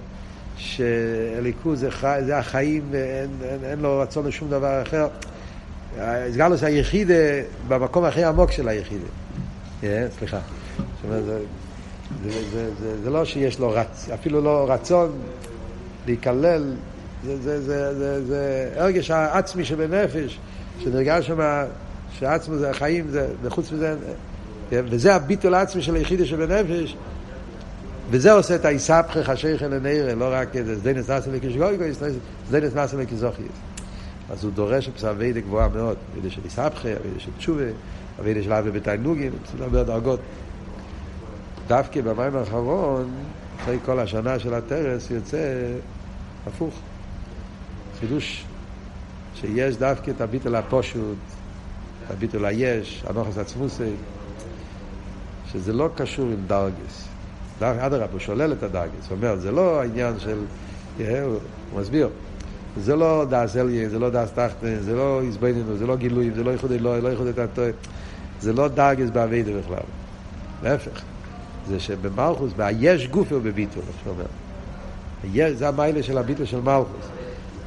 [0.61, 5.09] שאליקו זה, חי, זה החיים ואין אין, אין לו רצון לשום דבר אחר.
[5.99, 7.15] הסגלוס היחידה
[7.69, 9.07] במקום הכי עמוק של היחידה.
[9.83, 9.85] Yeah,
[10.19, 10.39] סליחה.
[10.77, 11.39] זאת אומרת, זה,
[12.25, 14.09] זה, זה, זה, זה לא שיש לו רצ...
[14.15, 15.13] אפילו לא רצון
[16.07, 16.75] להיכלל,
[17.25, 20.39] זה, זה, זה, זה, זה הרגש העצמי שבנפש,
[20.79, 21.41] שנרגש שם
[22.13, 23.97] שעצמו זה החיים, זה, וחוץ מזה,
[24.71, 26.97] וזה הביטול העצמי של היחידה שבנפש,
[28.11, 31.85] וזה עושה את האיסבכך השייך אל הנערה, לא רק זדנס נאסה לקשגויגו,
[32.49, 33.47] זדנס נאסה לקזוכיס.
[34.31, 37.65] אז הוא דורש פסאביידה גבוהה מאוד, אבידה של איסבכה, אבידה של תשובה,
[38.21, 40.21] אבידה של אבי בתיינוגים, צריך לדבר דרגות.
[41.67, 43.11] דווקא במים האחרון,
[43.61, 45.39] אחרי כל השנה של הטרס, יוצא
[46.47, 46.75] הפוך.
[48.01, 48.45] חידוש,
[49.35, 51.19] שיש דווקא את הביטול הפושוט,
[52.11, 53.93] הביטול היש, הנוכס עצמוסי,
[55.53, 57.10] שזה לא קשור עם דרגס.
[57.63, 59.09] אדרבה, הוא שולל את הדרגס.
[59.09, 60.39] הוא אומר, זה לא העניין של...
[60.99, 62.09] הוא מסביר.
[62.77, 66.45] זה לא דאס אליין, זה לא דאס תחתן, זה לא עזבנינו, זה לא גילויים, זה
[66.45, 67.71] לא ייחוד אלוהי, לא ייחוד את הטועה.
[68.41, 69.83] זה לא דרגס באביידה בכלל.
[70.63, 71.03] להפך.
[71.69, 75.55] זה שבמלכוס, והיש גופי הוא בביטול, איך שאומר.
[75.55, 77.07] זה המיילה של הביטול של מלכוס.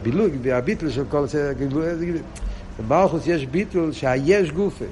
[0.04, 1.26] בילוג, והביטול של כל
[2.80, 4.86] במלכוס יש ביטול שהיש גופי.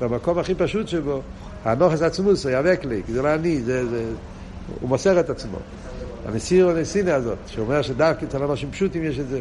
[0.00, 1.20] במקום הכי פשוט שבו,
[1.64, 4.04] הנוכס עצמוס, יאבק לי, זה לא אני, זה, זה,
[4.80, 5.58] הוא מוסר את עצמו.
[6.26, 9.40] המסיר הנסינה הזאת, שאומר שדווקא אצל אנשים פשוטים יש את זה.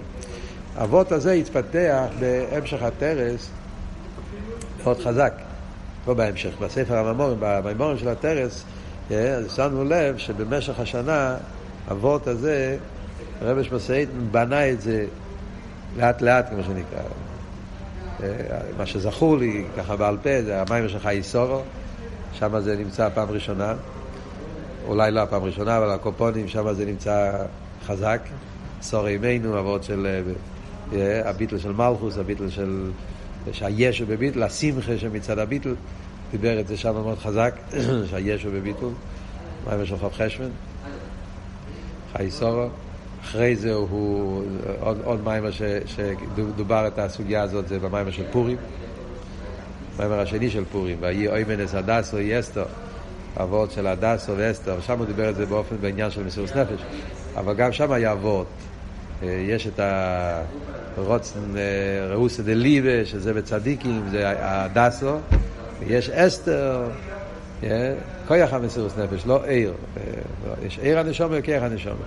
[0.76, 3.50] האבות הזה התפתח בהמשך הטרס,
[4.84, 5.34] מאוד חזק.
[6.08, 8.64] לא בהמשך, בספר הממורים, במימורים של הטרס,
[9.12, 11.36] אה, אז שמנו לב שבמשך השנה,
[11.90, 12.78] הוורט הזה,
[13.42, 15.06] הרב שמסעית בנה את זה
[15.98, 17.00] לאט לאט, כמו שנקרא.
[18.24, 18.30] אה,
[18.78, 21.62] מה שזכור לי, ככה בעל פה, זה המים של חי סורו,
[22.34, 23.74] שם זה נמצא פעם ראשונה.
[24.88, 27.32] אולי לא הפעם ראשונה, אבל הקופונים, שם זה נמצא
[27.86, 28.22] חזק.
[28.82, 30.22] סור אימנו, אבות של
[30.94, 32.92] אה, הביטל של מלכוס, הביטל של...
[33.52, 35.76] שהישו בביטל, השמחה שמצד הביטל,
[36.32, 37.56] דיבר את זה שם מאוד חזק,
[38.10, 38.86] שהישו בביטל,
[39.68, 40.50] מים של חוב חשבן,
[42.14, 42.68] חי סורו.
[43.24, 44.44] אחרי זה הוא,
[44.80, 45.50] עוד, עוד מיימר
[45.86, 48.58] שדובר את הסוגיה הזאת זה במיימר של פורים,
[49.96, 52.62] המיימר השני של פורים, ויהי אוימנס הדסו יסטו,
[53.38, 56.82] אבות של הדסו ואסתר, שם הוא דיבר את זה באופן בעניין של מסירות נפש,
[57.36, 58.48] אבל גם שם היה אבות,
[59.24, 59.80] אה, יש את
[60.98, 65.16] הרוצן אה, ראוסה דליבה, שזה בצדיקים, זה הדסו,
[65.80, 66.84] ויש אסתר,
[67.64, 67.94] אה,
[68.28, 69.74] כוח המסירות נפש, לא עיר,
[70.66, 71.98] יש עיר הנשום וכיח הנשום.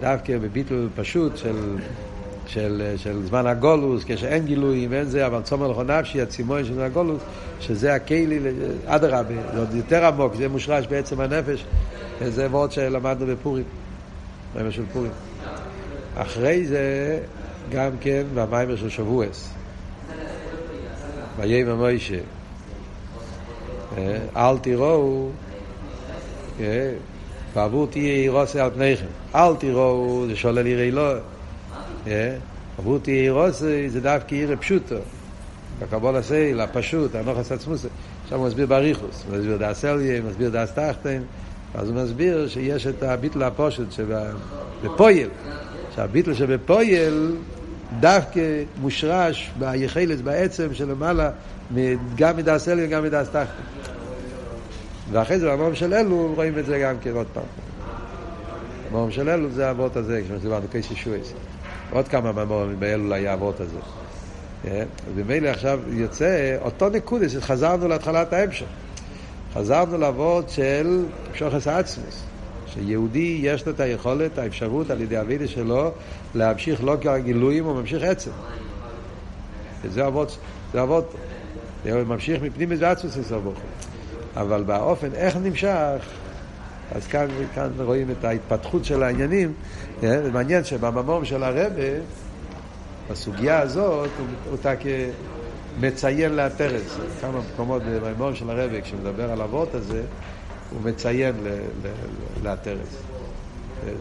[0.00, 1.76] דווקא בביטול פשוט של,
[2.52, 7.22] של, של זמן הגולוס, כשאין גילויים, אין זה, אבל צומר לכו נפשי, הצימון של הגולוס,
[7.60, 8.38] שזה הכלי,
[8.86, 11.64] אדרבה, זה עוד יותר עמוק, זה מושרש בעצם הנפש,
[12.24, 13.64] זה וורד שלמדנו בפורים,
[14.54, 15.10] מיימר של פורים.
[16.16, 17.18] אחרי זה,
[17.72, 19.48] גם כן, במיימר של שבועס.
[21.36, 22.18] ויהי מוישה.
[24.36, 25.28] אל תראו,
[27.54, 29.06] ועבור תהיה אירוסי על פניכם.
[29.34, 31.12] אל תראו, זה שולל יראי לא.
[32.78, 34.96] עבור תהיה אירוסי זה דווקא עירה פשוטו.
[35.78, 37.86] בקבול הסייל, הפשוט, הנוחס עצמוס.
[38.24, 41.22] עכשיו הוא מסביר באריכוס, הוא מסביר דאס אליה, מסביר דאס תחתן,
[41.74, 45.28] אז הוא מסביר שיש את הביטל הפושט שבפויל,
[45.94, 47.36] שהביטל שבפויל
[48.00, 51.30] דווקא מושרש ביחלת, בעצם שלמעלה,
[52.16, 53.62] גם מדאס אליה וגם מדאס תחתן.
[55.12, 57.42] ואחרי זה במום של אלו רואים את זה גם כן עוד פעם.
[58.90, 61.32] במום של אלו זה האבות הזה, כמו שדיברנו, קייס ישועס.
[61.92, 63.78] עוד כמה במום באלו היה הזה.
[64.66, 64.84] אה?
[65.14, 68.66] ומילא עכשיו יוצא אותו נקודה שחזרנו להתחלת ההמשך.
[69.54, 72.24] חזרנו לאבות של שוחס עצמוס.
[72.66, 75.90] שיהודי יש לו את היכולת, האפשרות על ידי אבידה שלו
[76.34, 78.30] להמשיך לא כגילויים, הוא ממשיך עצם.
[79.82, 80.38] וזה אבות,
[80.72, 81.14] זה אבות,
[81.84, 83.60] הוא ממשיך מפנים מזה עצמוס לסבוכו.
[84.36, 85.98] אבל באופן איך נמשך,
[86.90, 89.52] אז כאן, כאן רואים את ההתפתחות של העניינים.
[90.00, 91.84] זה מעניין שבממום של הרבה,
[93.10, 94.78] בסוגיה הזאת, הוא, הוא תק
[95.80, 96.98] מציין לאתרס.
[97.20, 100.02] כמה מקומות בממום של הרבה, כשמדבר על אבות הזה,
[100.70, 101.34] הוא מציין
[102.42, 103.02] לאתרס.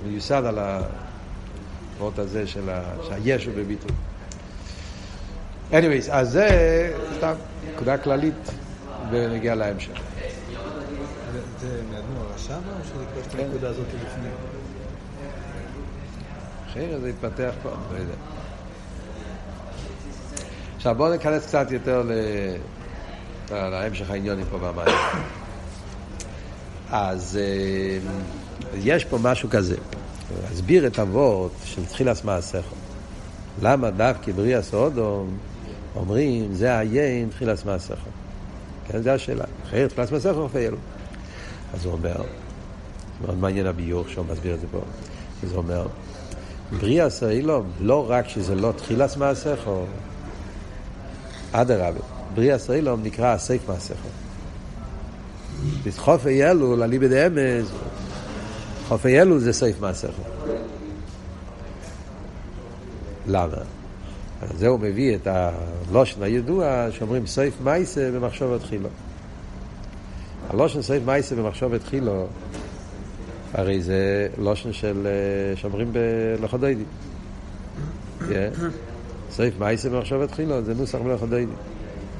[0.07, 2.69] מיוסד על האבות הזה של
[3.11, 3.91] הישו בביטול.
[5.71, 6.47] anyways, אז זה
[7.17, 7.33] סתם
[7.73, 8.51] נקודה כללית
[9.11, 10.01] ונגיע להמשך.
[11.61, 14.29] זה מאדמו"ר הרשב"א או שזה כבר הנקודה הזאת לפני?
[16.67, 18.13] אחרת זה התפתח פה, לא יודע.
[20.75, 22.03] עכשיו בואו ניכנס קצת יותר
[23.51, 24.95] להמשך העניונים פה במים.
[26.91, 27.39] אז
[28.75, 29.75] יש פה משהו כזה.
[30.49, 32.75] להסביר את אבות של תחילת מעשיכו.
[33.61, 35.37] למה דווקא בריאה סודום
[35.95, 38.09] אומרים זה היין תחילת מעשיכו.
[38.87, 39.45] כן, זו השאלה.
[39.63, 40.77] אחרת תחילת מעשיכו אפילו.
[41.73, 42.15] אז הוא אומר,
[43.25, 44.81] מאוד מעניין הביוך שהוא מסביר את זה פה,
[45.43, 45.87] אז הוא אומר,
[46.79, 49.83] בריאה סאילום, לא רק שזה לא תחילת מעשיכו,
[51.51, 51.99] אדרבה,
[52.35, 54.07] בריאה סאילום נקרא סייף מעשיכו.
[55.97, 57.71] חופי אלול, עלי בדאמז,
[58.87, 60.21] חופי אלול זה סייף מעשיכו.
[63.27, 63.57] למה?
[64.41, 68.89] אז זה הוא מביא את הלושן הידוע שאומרים סייף מייסה במחשבת חילו.
[70.53, 72.27] הלושן סייף מייסה במחשבת חילו,
[73.53, 75.07] הרי זה לושן של
[75.55, 75.93] שאומרים
[76.39, 76.83] בלכודוידי.
[79.31, 81.51] סייף מייסה במחשבת חילו, זה נוסח בלכודוידי.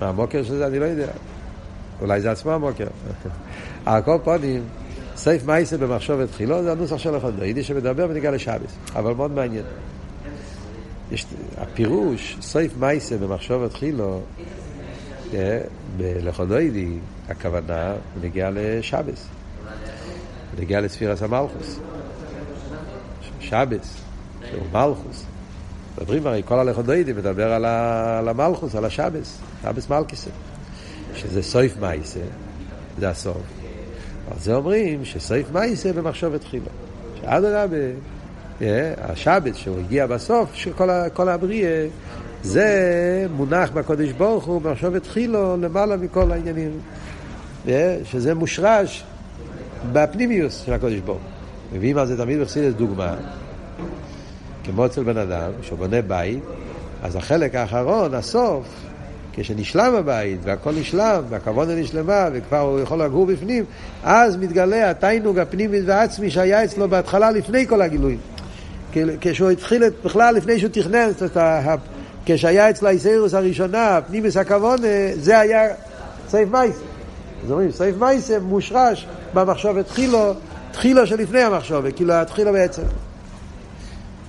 [0.02, 1.08] מה המוקר של זה אני לא יודע.
[2.02, 2.88] אולי זה עצמו המוקר.
[3.86, 4.64] על כל פונים,
[5.16, 8.78] סייף מייסה במחשבת חילו זה הנוסח של לכודוידי שמדבר ונגיע לשבס.
[8.96, 9.66] אבל מאוד מעניין.
[11.12, 11.26] יש,
[11.58, 14.22] הפירוש, סייף מייסה במחשבת חילו,
[15.98, 16.98] בלכודוידי,
[17.30, 19.28] הכוונה נגיעה לשבס,
[20.60, 21.80] נגיעה לספירס המלכוס.
[23.40, 24.02] שבס,
[24.50, 25.26] שהוא מלכוס.
[25.98, 30.30] מדברים הרי כל הלכודוידי מדבר על, המלכוס, על השבס, שבס מלכיסה.
[31.16, 32.20] שזה סויף מייסה,
[33.00, 33.38] זה הסוף.
[34.32, 36.66] על זה אומרים שסויף מייסה במחשבת חילו.
[37.22, 37.78] שאדרבה,
[38.98, 41.88] השבץ שהוא הגיע בסוף, שכל הבריאה
[42.44, 46.72] זה מונח בקודש ברוך הוא במחשבת תחילו למעלה מכל העניינים.
[47.68, 49.04] אה, שזה מושרש
[49.92, 51.78] בפנימיוס של הקודש ברוך הוא.
[51.78, 53.16] מביאים על זה תמיד בחסידס דוגמה,
[54.64, 56.44] כמו אצל בן אדם, שהוא בונה בית,
[57.04, 58.66] אז החלק האחרון, הסוף,
[59.34, 63.64] כשנשלם הבית והכל נשלם והכוונה נשלמה וכבר הוא יכול לגור בפנים,
[64.04, 68.20] אז מתגלה התיינוג הפנימי והעצמי שהיה אצלו בהתחלה לפני כל הגילויים.
[69.22, 71.10] כשהוא התחיל בכלל לפני שהוא תכנן,
[72.26, 75.62] כשהיה אצלו האיסאירוס הראשונה, פנימיס הכוונה, זה היה
[76.30, 76.76] סייף מייס.
[77.44, 80.34] אז אומרים, סייף מייס מושרש במחשבת תחילו,
[80.72, 82.84] תחילו שלפני המחשבת, כאילו התחילו בעצם.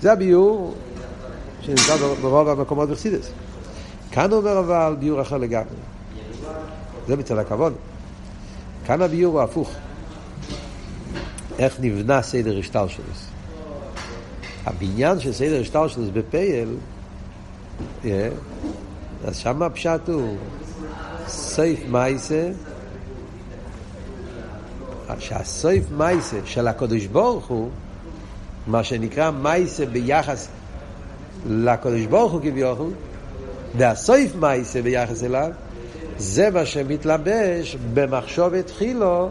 [0.00, 0.74] זה הביור
[1.60, 3.30] שנמצא ברוב המקומות בחסידס.
[4.10, 5.74] כאן אומר אבל ביור אחר לגמרי.
[7.08, 7.72] זה מצד הכבוד.
[8.86, 9.70] כאן הביור הוא הפוך.
[11.58, 13.26] איך נבנה סדר השטלשלוס.
[14.66, 16.68] הבניין של סדר השטלשלוס בפייל,
[19.24, 20.36] אז שם הפשט הוא
[21.26, 22.50] סייף מייסה,
[25.18, 27.70] שהסייף מייסה של הקדוש ברוך הוא,
[28.66, 30.48] מה שנקרא מייסה ביחס
[31.48, 32.90] לקדוש ברוך הוא כביכול,
[33.76, 35.50] והסויף מייסה ביחס אליו,
[36.18, 39.28] זה מה שמתלבש במחשבת חילו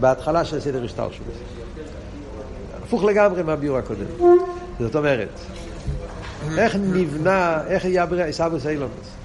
[0.00, 1.26] בהתחלה של סדר השטר שלו.
[2.82, 4.06] הפוך לגמרי מהביור הקודם.
[4.80, 5.28] זאת אומרת,
[6.58, 9.16] איך נבנה, איך יהיה בריאה עיסאוויס אילומס?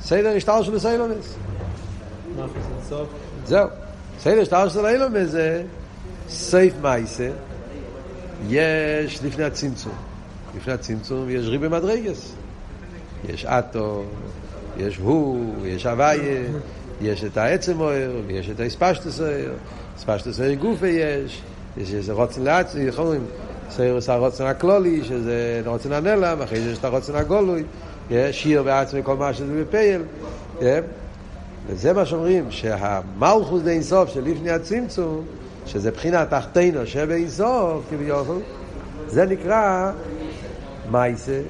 [0.00, 1.34] סדר השטר שלו אילומס.
[3.46, 3.68] זהו.
[4.20, 5.62] סדר השטר שלו אילומס זה
[6.28, 7.30] סייף מייסה,
[8.48, 9.92] יש לפני הצמצום.
[10.56, 12.32] לפני הצמצום יש ריבי מדרגס.
[13.28, 14.04] יש אטו,
[14.76, 16.42] יש הוא, יש הוויה,
[17.00, 19.52] יש את העצם אוהר, ויש את האספשטוס אוהר,
[19.98, 21.42] אספשטוס אוהר גופה יש,
[21.76, 23.20] יש איזה רוצן לעצמי, איך אומרים?
[23.70, 27.64] סיירוס הרוצן הכלולי, שזה רוצן הנלם, אחרי זה יש את הרוצן הגולוי,
[28.30, 30.02] שיר בעצמי כל מה שזה בפייל.
[31.68, 35.24] וזה מה שאומרים, שהמלכוס די אינסוף של לפני הצמצום,
[35.66, 38.38] שזה בחינת תחתינו שבאינסוף, כביכול,
[39.08, 39.92] זה נקרא
[40.90, 41.40] מייסה,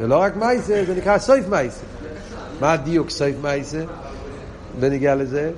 [0.00, 1.84] ולא רק מייסה, זה נקרא סויף מייסה.
[2.60, 3.82] מה הדיוק סויף מייסה?
[4.80, 5.50] ונגיע לזה.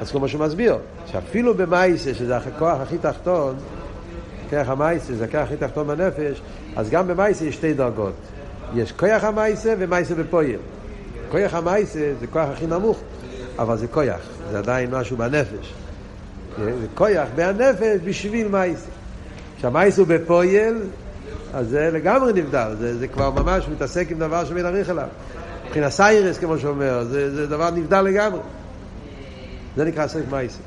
[0.00, 3.54] אז כמו שהוא מסביר, שאפילו במייסה, שזה הכוח הכי תחתון,
[4.54, 6.42] כוח המייסה, זה הכוח הכי תחתון בנפש,
[6.76, 8.12] אז גם במייסה יש שתי דרגות.
[8.74, 10.58] יש כוח המייסה ומייסה בפויל.
[11.30, 13.00] כוח המייסה זה כוח הכי נמוך,
[13.58, 15.74] אבל זה כוח, זה עדיין משהו בנפש.
[16.58, 18.90] זה כוח בהנפש בשביל מייסה.
[19.58, 20.74] כשהמייסה הוא בפויל,
[21.54, 25.08] אז זה לגמרי נבדל, זה, זה כבר ממש מתעסק עם דבר שמין אריך אליו.
[25.66, 28.40] מבחינת סיירס, כמו שאומר, זה, זה דבר נבדל לגמרי.
[29.76, 30.58] זה נקרא סייף מייסה.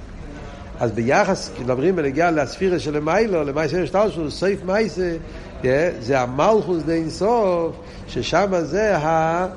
[0.80, 5.16] אז ביחס, כשמדברים בנגיעה לספירה של מיילו, למייסה יש תלשו, סייף מייסה,
[6.00, 7.76] זה המלכוס די אינסוף,
[8.08, 9.48] ששם זה ה...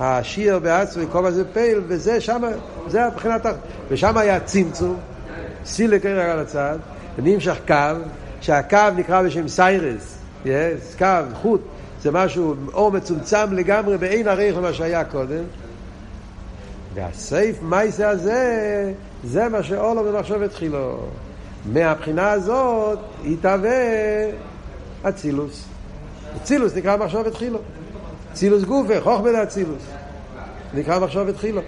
[0.00, 2.42] השיר בעצמי, כל מה זה פייל, וזה שם,
[2.88, 3.46] זה הבחינת,
[3.88, 4.96] ושם היה צמצום,
[5.64, 6.78] סילק על הצד,
[7.16, 7.74] ונמשך קו,
[8.40, 10.48] שהקו נקרא בשם סיירס, yes,
[10.98, 11.60] קו, חוט,
[12.02, 15.44] זה משהו אור מצומצם לגמרי באין עריך למה שהיה קודם.
[16.94, 18.92] והסייף מייסה הזה,
[19.24, 20.98] זה מה שאולו במחשב התחילו.
[21.72, 23.70] מהבחינה הזאת יתהווה
[25.08, 25.64] אצילוס.
[26.36, 27.58] אצילוס נקרא מחשב התחילו.
[28.32, 29.82] אצילוס גופה, חוכמה לאצילוס.
[30.74, 31.60] נקרא מחשב התחילו.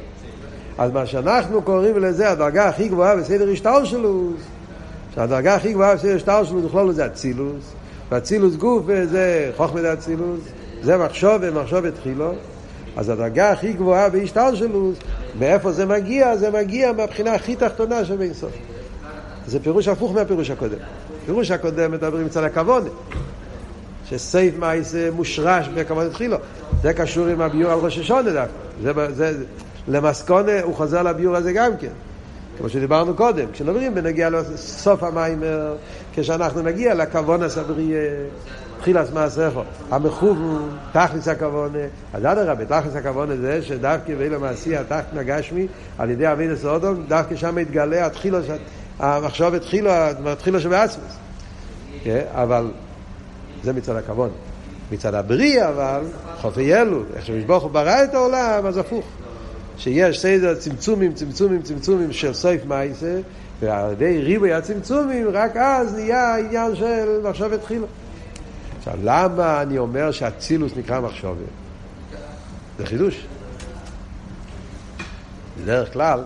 [0.79, 4.31] אז מה שאנחנו קוראים לזה הדרגה הכי גבוהה בסדר השטר שלו,
[5.15, 7.73] שהדרגה הכי גבוהה בסדר השטר שלו בכלול זה אצילוס.
[8.11, 10.41] ואצילוס גוף זה חוכמת אצילוס,
[10.83, 12.33] זה מחשוב ומחשוב התחילו.
[12.97, 14.99] אז הדרגה הכי גבוהה בהשתלשלוס,
[15.39, 16.37] מאיפה זה מגיע?
[16.37, 18.53] זה מגיע מהבחינה הכי תחתונה של בין סוף.
[19.47, 20.79] זה פירוש הפוך מהפירוש הקודם.
[21.27, 22.89] פירוש הקודם מדברים אצל הכוונה.
[24.09, 26.37] שסייף מייס מושרש בכוונה התחילו.
[26.83, 28.31] זה קשור עם הביור על ראש השונה
[28.83, 29.13] דווקא.
[29.13, 29.45] זה, זה,
[29.89, 31.93] למסקונה הוא חוזר לביור הזה גם כן.
[32.59, 35.43] כמו שדיברנו קודם, כשנדברים בנגיע לסוף המים,
[36.15, 38.01] כשאנחנו נגיע לכוון הסבריה,
[38.81, 39.55] תחילת מעשיך,
[39.91, 41.73] המכוון, תכלס הכוון,
[42.13, 45.67] אז אדרבה, תכלס הכוון זה שדווקא ואילו מעשי התחת נגשמי
[45.99, 48.39] על ידי אבי נסודום, דווקא שם התגלה התחילו,
[48.99, 49.91] המחשוב התחילו,
[50.27, 51.17] התחילו שבעצמס.
[52.05, 52.71] כן, אבל
[53.65, 54.31] זה מצד הכוון.
[54.93, 56.05] מצד הבריאה אבל,
[56.41, 59.05] חופי אלו, איך שמשבוך הוא ברא את העולם, אז הפוך.
[59.79, 63.21] שיש סדר צמצומים, צמצומים, צמצומים של סויף מייסה,
[63.61, 67.87] ועל ידי ריבוי הצמצומים, רק אז נהיה העניין של מחשבת תחילה.
[68.87, 71.37] עכשיו, למה אני אומר שאצילוס נקרא מחשבת?
[72.79, 73.27] זה חידוש.
[75.63, 76.25] בדרך כלל,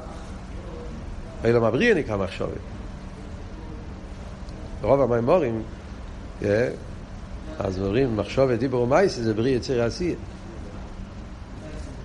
[1.44, 2.48] אילו מבריא נקרא מחשבת.
[4.80, 5.62] ברוב המימורים,
[7.58, 10.14] אז אומרים, מחשוב ודיבור ומייס זה בריא יציר עשייה.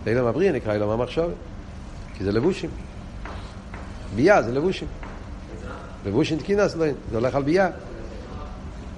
[0.08, 1.32] אילם הבריא נקרא אילם המחשוב,
[2.18, 2.70] כי זה לבושים.
[4.16, 4.88] ביה זה לבושים.
[6.06, 7.70] לבושין תקינס לא, זה הולך על ביה.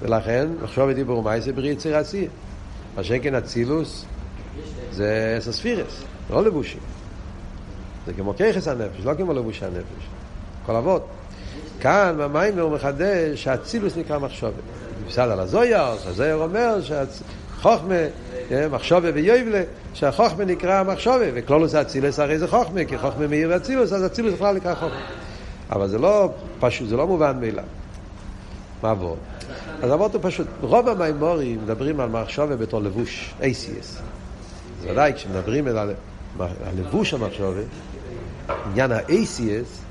[0.01, 2.29] ולכן, מחשוב ודיבור ומייס זה בריא יציר עשייה.
[2.95, 4.05] מה שכן אצילוס
[4.91, 6.79] זה אסספירס, לא לבושים.
[8.05, 10.07] זה כמו כיחס הנפש, לא כמו לבושי הנפש.
[10.65, 11.07] כל אבות.
[11.79, 14.53] כאן במים הוא מחדש שהאצילוס נקרא מחשובת.
[15.07, 17.95] בסדר על הזויר, הזויר אומר שהחוכמה,
[18.51, 19.61] אה, מחשובה ויובלה,
[19.93, 24.55] שהחוכמה נקרא מחשובה, וכלולוס האצילוס הרי זה חוכמה, כי חוכמה מאיר ואצילוס, אז אצילוס בכלל
[24.55, 25.01] נקרא חוכמה.
[25.71, 27.63] אבל זה לא פשוט, זה לא מובן מאליו.
[28.83, 29.17] מה עבור?
[29.81, 34.01] אז הוא פשוט, רוב המימורים מדברים על מחשובה בתור לבוש, ACS.
[34.81, 35.93] ודאי כשמדברים על
[36.39, 37.61] הלבוש המחשובה,
[38.71, 39.87] עניין ה-ACS,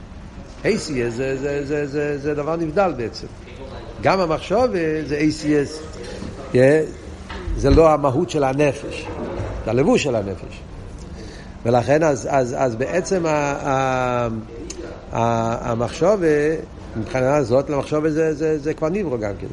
[0.65, 3.27] ACS זה, זה, זה, זה, זה, דבר נבדל בעצם.
[4.03, 4.67] גם המחשוב
[5.07, 6.57] זה ACS,
[7.57, 9.07] זה לא המהות של הנפש,
[9.65, 10.61] זה הלבוש של הנפש.
[11.65, 13.25] ולכן אז, אז, אז בעצם
[15.13, 16.21] המחשוב,
[16.97, 19.47] מבחינה הזאת, למחשוב זה, זה, זה כבר נברו גם כן.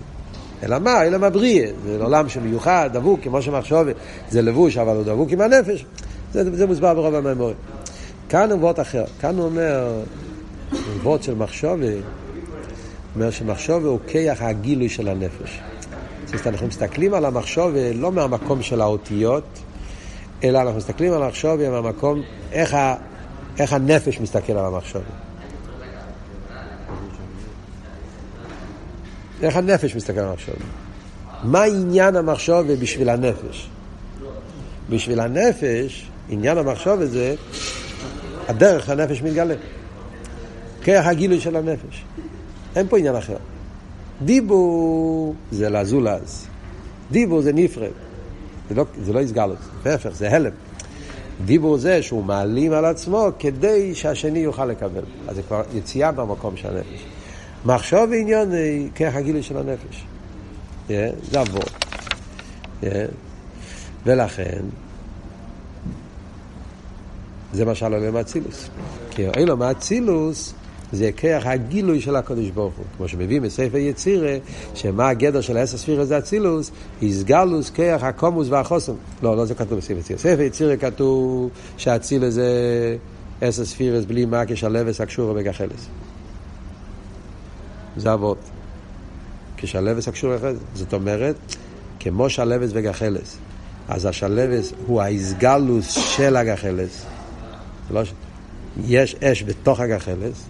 [0.63, 1.03] אלא מה?
[1.03, 3.87] אלא מה בריא, זה עולם שמיוחד, דבוק, כמו שמחשוב
[4.29, 5.85] זה לבוש, אבל הוא דבוק עם הנפש.
[6.33, 7.55] זה, זה מוסבר ברוב המאמורים.
[8.29, 10.01] כאן הוא וורט אחר, כאן הוא אומר,
[11.03, 11.87] וורט של מחשובה,
[13.15, 15.59] אומר שמחשובה הוא כיח הגילוי של הנפש.
[16.25, 19.43] זאת אנחנו מסתכלים על המחשובה לא מהמקום של האותיות,
[20.43, 22.21] אלא אנחנו מסתכלים על המחשובה מהמקום,
[22.51, 22.95] איך, ה,
[23.59, 25.05] איך הנפש מסתכל על המחשובה.
[29.43, 30.57] איך הנפש מסתכל על המחשובה.
[31.43, 33.69] מה עניין המחשובה בשביל הנפש?
[34.89, 37.35] בשביל הנפש, עניין המחשובה זה
[38.47, 39.55] הדרך הנפש מתגלה.
[40.83, 42.03] כרך הגילוי של הנפש.
[42.75, 43.37] אין פה עניין אחר.
[44.21, 46.47] דיבור זה לזולז.
[47.11, 47.91] דיבור זה נפרד.
[48.69, 50.51] זה לא, זה לא יסגלות, להפך, זה הלם.
[51.45, 55.03] דיבור זה שהוא מעלים על עצמו כדי שהשני יוכל לקבל.
[55.27, 57.12] אז זה כבר יציאה במקום של הנפש.
[57.66, 58.49] מחשוב ועניין
[58.95, 60.05] כרך הגילוי של הנפש.
[60.88, 60.91] Yeah,
[61.32, 61.64] זה עבור.
[62.82, 62.86] Yeah.
[64.05, 64.61] ולכן,
[67.53, 68.70] זה מה שעלה להם אצילוס.
[69.11, 70.53] כי אילו מאצילוס
[70.91, 72.86] זה כיח הגילוי של הקדוש ברוך הוא.
[72.97, 74.38] כמו שמביאים בספר יצירה,
[74.76, 78.93] שמה הגדר של עשר ספירה זה אצילוס, איסגלוס כיח הקומוס והחוסם.
[79.24, 80.20] לא, לא זה כתוב בספר יצירה.
[80.20, 82.97] בספר יצירה כתוב שאצילוס זה
[83.41, 85.88] עשר ספירס בלי מה כשלבס הקשורה בגחלס.
[87.97, 88.37] זה אבות.
[89.57, 90.57] כשלבס הקשורה בגחלס.
[90.73, 91.35] זאת אומרת,
[91.99, 93.37] כמו שלבס וגחלס.
[93.87, 97.05] אז השלבס הוא האיסגלוס של הגחלס.
[97.91, 98.01] לא,
[98.87, 100.45] יש אש בתוך הגחלס,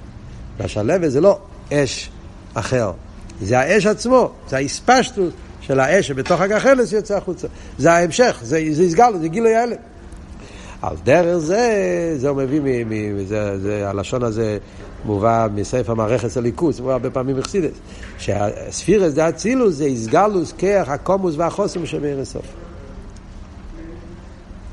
[0.57, 1.39] והשלבת זה לא
[1.73, 2.09] אש
[2.53, 2.91] אחר,
[3.41, 7.47] זה האש עצמו, זה האספשטוס של האש שבתוך הגחלס יוצא החוצה.
[7.77, 9.75] זה ההמשך, זה, זה יסגל, זה גילוי ההלם.
[10.81, 14.57] על דרך זה, זה הוא מביא, מ, מ, זה, זה, הלשון הזה
[15.05, 17.77] מובא מספר מערכת הליכוס, מובא הרבה פעמים מחסידס,
[18.17, 22.45] שהספירס דה אצילוס זה איסגלוס, כיח, הקומוס והחוסם של מאיר הסוף.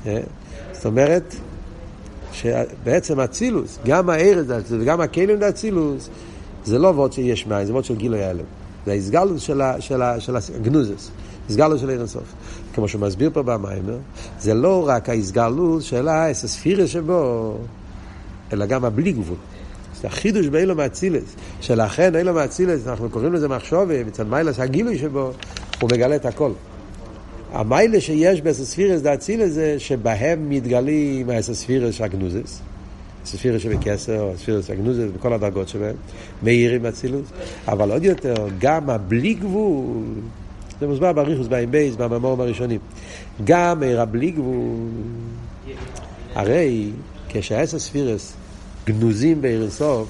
[0.06, 0.20] אה?
[0.72, 1.34] זאת אומרת,
[2.32, 6.08] שבעצם אצילוס, גם הארץ וגם הכלים לאצילוס,
[6.64, 8.44] זה לא וורד שיש מים, זה וורד של גילוי ההלם.
[8.86, 9.60] זה ההסגלות של,
[10.54, 11.10] הגנוזס,
[11.50, 12.34] הסגלות של עיר הסוף.
[12.74, 13.98] כמו שהוא מסביר פה במיימר,
[14.40, 17.56] זה לא רק ההסגלות של הספירה שבו,
[18.52, 19.36] אלא גם הבלי גבול.
[20.00, 25.32] זה החידוש באילו מאצילס, שלכן אילו מאצילס, אנחנו קוראים לזה מחשובה, מצד מיילס הגילוי שבו,
[25.80, 26.52] הוא מגלה את הכל.
[27.52, 32.60] המיילה שיש באסספירס דאצילס זה שבהם מתגלים הספירות הגנוזות,
[33.24, 35.96] הספירות שבכתר, הספירות הגנוזות, בכל הדרגות שבהם,
[36.42, 37.26] מאירים אצילות,
[37.68, 40.04] אבל עוד יותר, גם הבלי גבול,
[40.80, 42.78] זה מוסבר באריכות בע"ב, במאמרים הראשונים,
[43.44, 44.88] גם מאיר הבלי גבול,
[46.34, 46.90] הרי
[47.28, 48.36] כשהספירות
[48.86, 50.08] גנוזים באור אין סוף,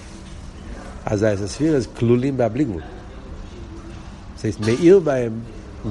[1.07, 2.83] אז הספירות כלולים בהבלי גבול.
[4.37, 5.33] זאת מאיר בהם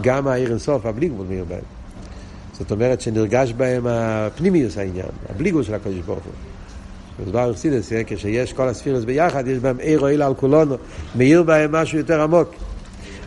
[0.02, 1.64] גם העיר אינסוף, הבלי גבול מאיר בהם.
[2.54, 6.34] זאת אומרת שנרגש בהם הפנימיוס העניין, הבלי גבול של הקדוש ברוך הוא.
[7.26, 10.76] מסבר אכסידס, כשיש כל הספירס ביחד, יש בהם עיר או על כולנו,
[11.16, 12.50] מאיר בהם משהו יותר עמוק.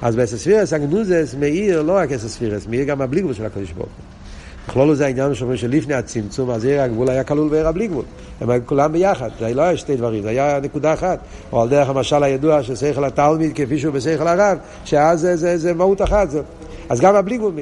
[0.03, 4.22] אז באסספירס הגנוזס מאיר לא רק אסספירס, מאיר גם הבלי גבול של הקדוש ברוך הוא.
[4.69, 8.05] בכלול זה העניין שאומרים שלפני הצמצום, אז עיר הגבול היה כלול בעיר הבלי גבול.
[8.41, 11.19] הם היו כולם ביחד, זה לא היה שתי דברים, זה היה נקודה אחת.
[11.53, 15.59] או על דרך המשל הידוע של שכל התלמיד כפי שהוא בשכל הרב, שאז זה, זה,
[15.59, 16.31] זה מהות אחת.
[16.31, 16.41] זה.
[16.89, 17.53] אז גם הבלי גבול.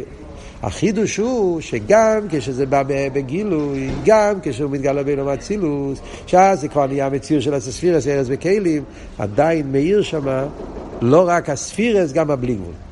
[0.63, 7.09] החידוש הוא שגם כשזה בא בגילוי, גם כשהוא מתגלה בין אצילוס, שאז זה כבר נהיה
[7.09, 8.83] מציאות של הספירס, ארז וכלים,
[9.19, 10.47] עדיין מאיר שמה
[11.01, 12.90] לא רק הספירס, גם הבלי גבול.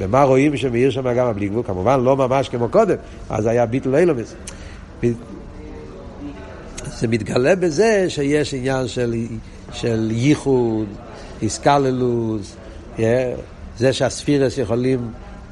[0.00, 1.62] ומה רואים שמאיר שם גם הבלי גבול?
[1.66, 2.96] כמובן לא ממש כמו קודם,
[3.30, 4.34] אז היה ביטל אילומס.
[6.98, 9.14] זה מתגלה בזה שיש עניין של,
[9.72, 10.86] של ייחוד,
[11.42, 12.56] התכללות,
[13.78, 15.10] זה שהספירות יכולים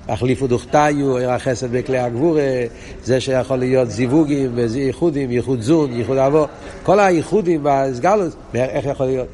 [0.09, 2.43] החליפו דוכתייהו, אור החסד בכלי הגבורה,
[3.05, 6.47] זה שיכול להיות זיווגים וייחודים, ייחוד זו"ן, ייחוד או"א,
[6.83, 9.29] כל הייחודים וההתכללות, איך יכול להיות?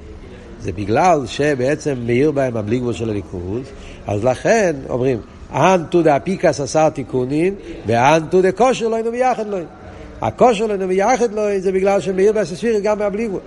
[0.62, 3.62] זה בגלל שבעצם מאיר בהם הבלי גבול של האלוקות,
[4.06, 5.20] אז לכן אומרים,
[5.52, 7.54] אנת הוא דאפיקת עשר תיקונין,
[7.86, 9.58] ואנטו כושר לא היינו ביחד לא.
[10.22, 13.40] הכושר לא היינו ביחד לא זה בגלל שמאיר באסספירית גם מהבלי גבול.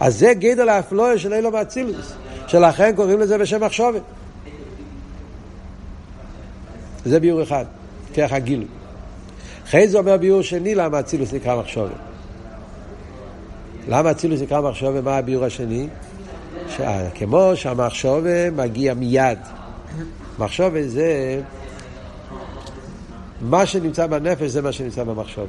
[0.00, 2.12] אז זה גדל האפלואה של אילו מאצילוס,
[2.46, 4.02] שלכן קוראים לזה בשם מחשובת.
[7.04, 7.64] זה ביור אחד,
[8.14, 8.66] כרך הגילוי.
[9.64, 11.90] אחרי זה אומר ביור שני למה אצילוס נקרא מחשובת.
[13.88, 15.04] למה אצילוס נקרא מחשובת?
[15.04, 15.88] מה הביור השני?
[17.14, 19.38] כמו שהמחשובת מגיע מיד.
[20.38, 21.40] מחשובת זה
[23.40, 25.48] מה שנמצא בנפש זה מה שנמצא במחשובת.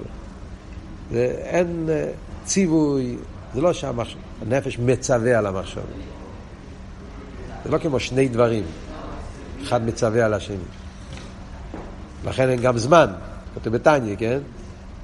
[1.12, 2.06] זה אין אה,
[2.46, 3.16] ציווי,
[3.54, 5.86] זה לא שהנפש מצווה על המחשובת.
[7.66, 8.64] זה לא כמו שני דברים,
[9.64, 10.58] אחד מצווה על השני.
[12.26, 13.08] לכן אין גם זמן,
[13.56, 14.40] כתוב בתניא, כן?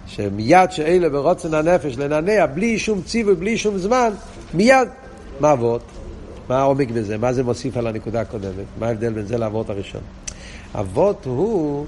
[0.07, 4.09] שמיד שאלה ברוצן הנפש לנענע, בלי שום ציווי, בלי שום זמן,
[4.53, 4.87] מיד.
[5.39, 5.94] מה אבות?
[6.49, 7.17] מה העומק בזה?
[7.17, 8.65] מה זה מוסיף על הנקודה הקודמת?
[8.79, 10.01] מה ההבדל בין זה לאבות הראשון?
[10.75, 11.85] אבות הוא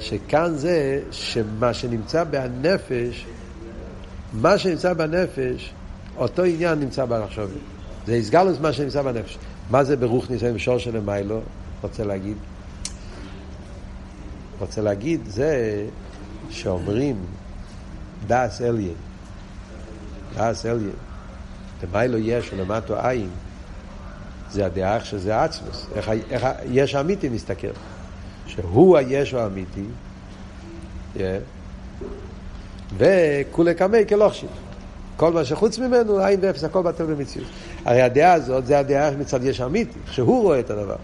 [0.00, 3.26] שכאן זה שמה שנמצא בנפש,
[4.32, 5.72] מה שנמצא בנפש,
[6.16, 7.48] אותו עניין נמצא במחשבת.
[8.06, 9.38] זה הסגלוס מה שנמצא בנפש.
[9.70, 11.40] מה זה ברוך ניסיון שור של מיילו?
[11.82, 12.36] רוצה להגיד.
[14.58, 15.84] רוצה להגיד זה
[16.50, 17.16] שאומרים
[18.26, 18.94] דאס אליין,
[20.36, 20.92] דאס אליין,
[21.82, 23.28] למיילו יש ולמטו עין,
[24.52, 27.68] זה הדעה שזה עצמוס, איך, איך היש האמיתי מסתכל,
[28.46, 29.84] שהוא היש האמיתי,
[31.16, 31.20] yeah.
[32.96, 34.48] וכולי קמי כלוכשיב.
[35.16, 37.48] כל מה שחוץ ממנו, עין ואפס, הכל בטל במציאות.
[37.84, 40.96] הרי הדעה הזאת זה הדעה מצד יש אמיתי, שהוא רואה את הדבר.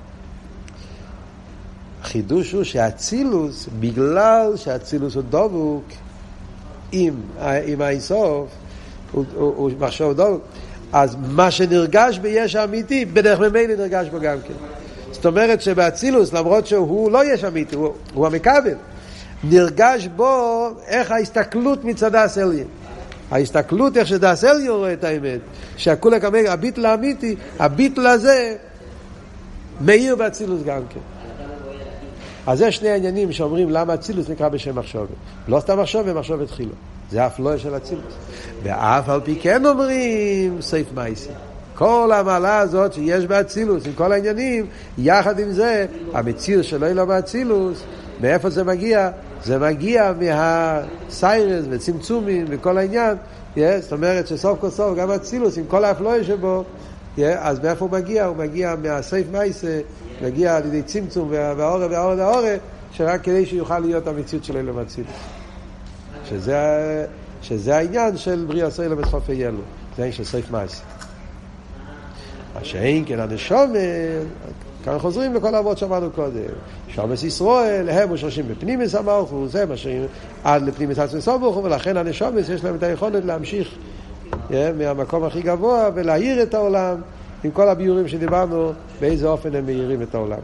[2.03, 5.85] החידוש הוא שהאצילוס, בגלל שהאצילוס הוא דבוק
[6.93, 7.15] עם,
[7.67, 8.49] עם האינסוף,
[9.13, 10.43] הוא, הוא, הוא מחשוב דבוק,
[10.93, 14.55] אז מה שנרגש ביש האמיתי, בדרך ממילא נרגש בו גם כן.
[15.13, 18.75] זאת אומרת שבאצילוס, למרות שהוא לא יש אמיתי, הוא, הוא המכבל,
[19.45, 22.67] נרגש בו איך ההסתכלות מצד האסליין.
[23.31, 24.13] ההסתכלות איך
[24.45, 25.41] אליון רואה את האמת,
[25.77, 28.57] שהכולה כמובן, הביטל האמיתי, הביטל הזה
[29.81, 31.01] מאיר באצילוס גם כן.
[32.47, 35.09] אז זה שני העניינים שאומרים למה אצילוס נקרא בשם מחשובת.
[35.49, 36.73] לא סתם מחשובת, מחשובת תחילו.
[37.11, 38.15] זה אף לא של אצילוס.
[38.63, 41.31] ואף על פי כן אומרים סייף מייסי.
[41.75, 44.67] כל המעלה הזאת שיש באצילוס, עם כל העניינים,
[44.99, 47.83] יחד עם זה, המציאות שלו היא לא באצילוס,
[48.21, 49.11] מאיפה זה מגיע?
[49.45, 53.17] זה מגיע מהסיירס וצמצומים וכל העניין.
[53.57, 56.65] Yeah, זאת אומרת שסוף כל סוף גם אצילוס, עם כל האפלואה שבו,
[57.17, 58.25] yeah, אז מאיפה הוא מגיע?
[58.25, 59.81] הוא מגיע מהסייף מייסה.
[60.23, 62.55] מגיע על ידי צמצום והאורה והאורה והאורה,
[62.93, 64.81] שרק כדי שיוכל להיות המציאות של אלו.
[66.29, 67.07] שזה,
[67.43, 69.59] שזה העניין של בריאה סוילה בסופי ילו,
[69.97, 70.83] זה העניין של סייף מייס.
[72.55, 73.73] מה שאין כן הנשומת,
[74.85, 76.41] כאן חוזרים לכל האבות שאמרנו קודם.
[76.89, 80.03] שומס ישראל, הם מושרשים בפנימיס המלכו, זה מה שהם
[80.45, 83.69] עד לפנימיס עצמי סובוכו, ולכן הנשומס יש להם את היכולת להמשיך
[84.33, 87.01] yeah, מהמקום הכי גבוה ולהאיר את העולם.
[87.45, 90.39] עם כל הביורים שדיברנו, באיזה אופן הם מאירים את העולם.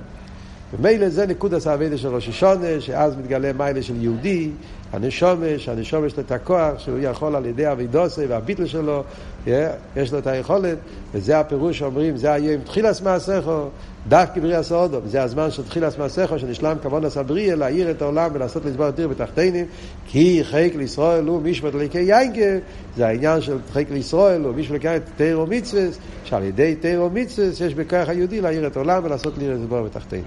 [0.79, 4.51] ומילא זה נקודת האבדה של ראש השונה, שאז מתגלה מיילה של יהודי,
[4.93, 9.03] הנשומש, הנשומש לו את הכוח, שהוא יכול על ידי אבידוסי והביטל שלו,
[9.97, 10.79] יש לו את היכולת,
[11.14, 13.68] וזה הפירוש שאומרים, זה היום תחילס מעשיכו,
[14.09, 18.31] דווקא בריאה סעודו, זה הזמן של תחילס מעשיכו, שנשלם כבון עשה בריאה, להאיר את העולם
[18.35, 19.66] ולעשות לסבור יותר בתחתינים,
[20.07, 22.66] כי חיק לישראל הוא משפט ליקי יינקה,
[22.97, 25.83] זה העניין של חיק לישראל הוא משפט ליקי תירו מצווה,
[26.25, 30.22] שעל ידי תירו מצווה יש בכוח היהודי להאיר את העולם ולעשות לסבור בתחתינים.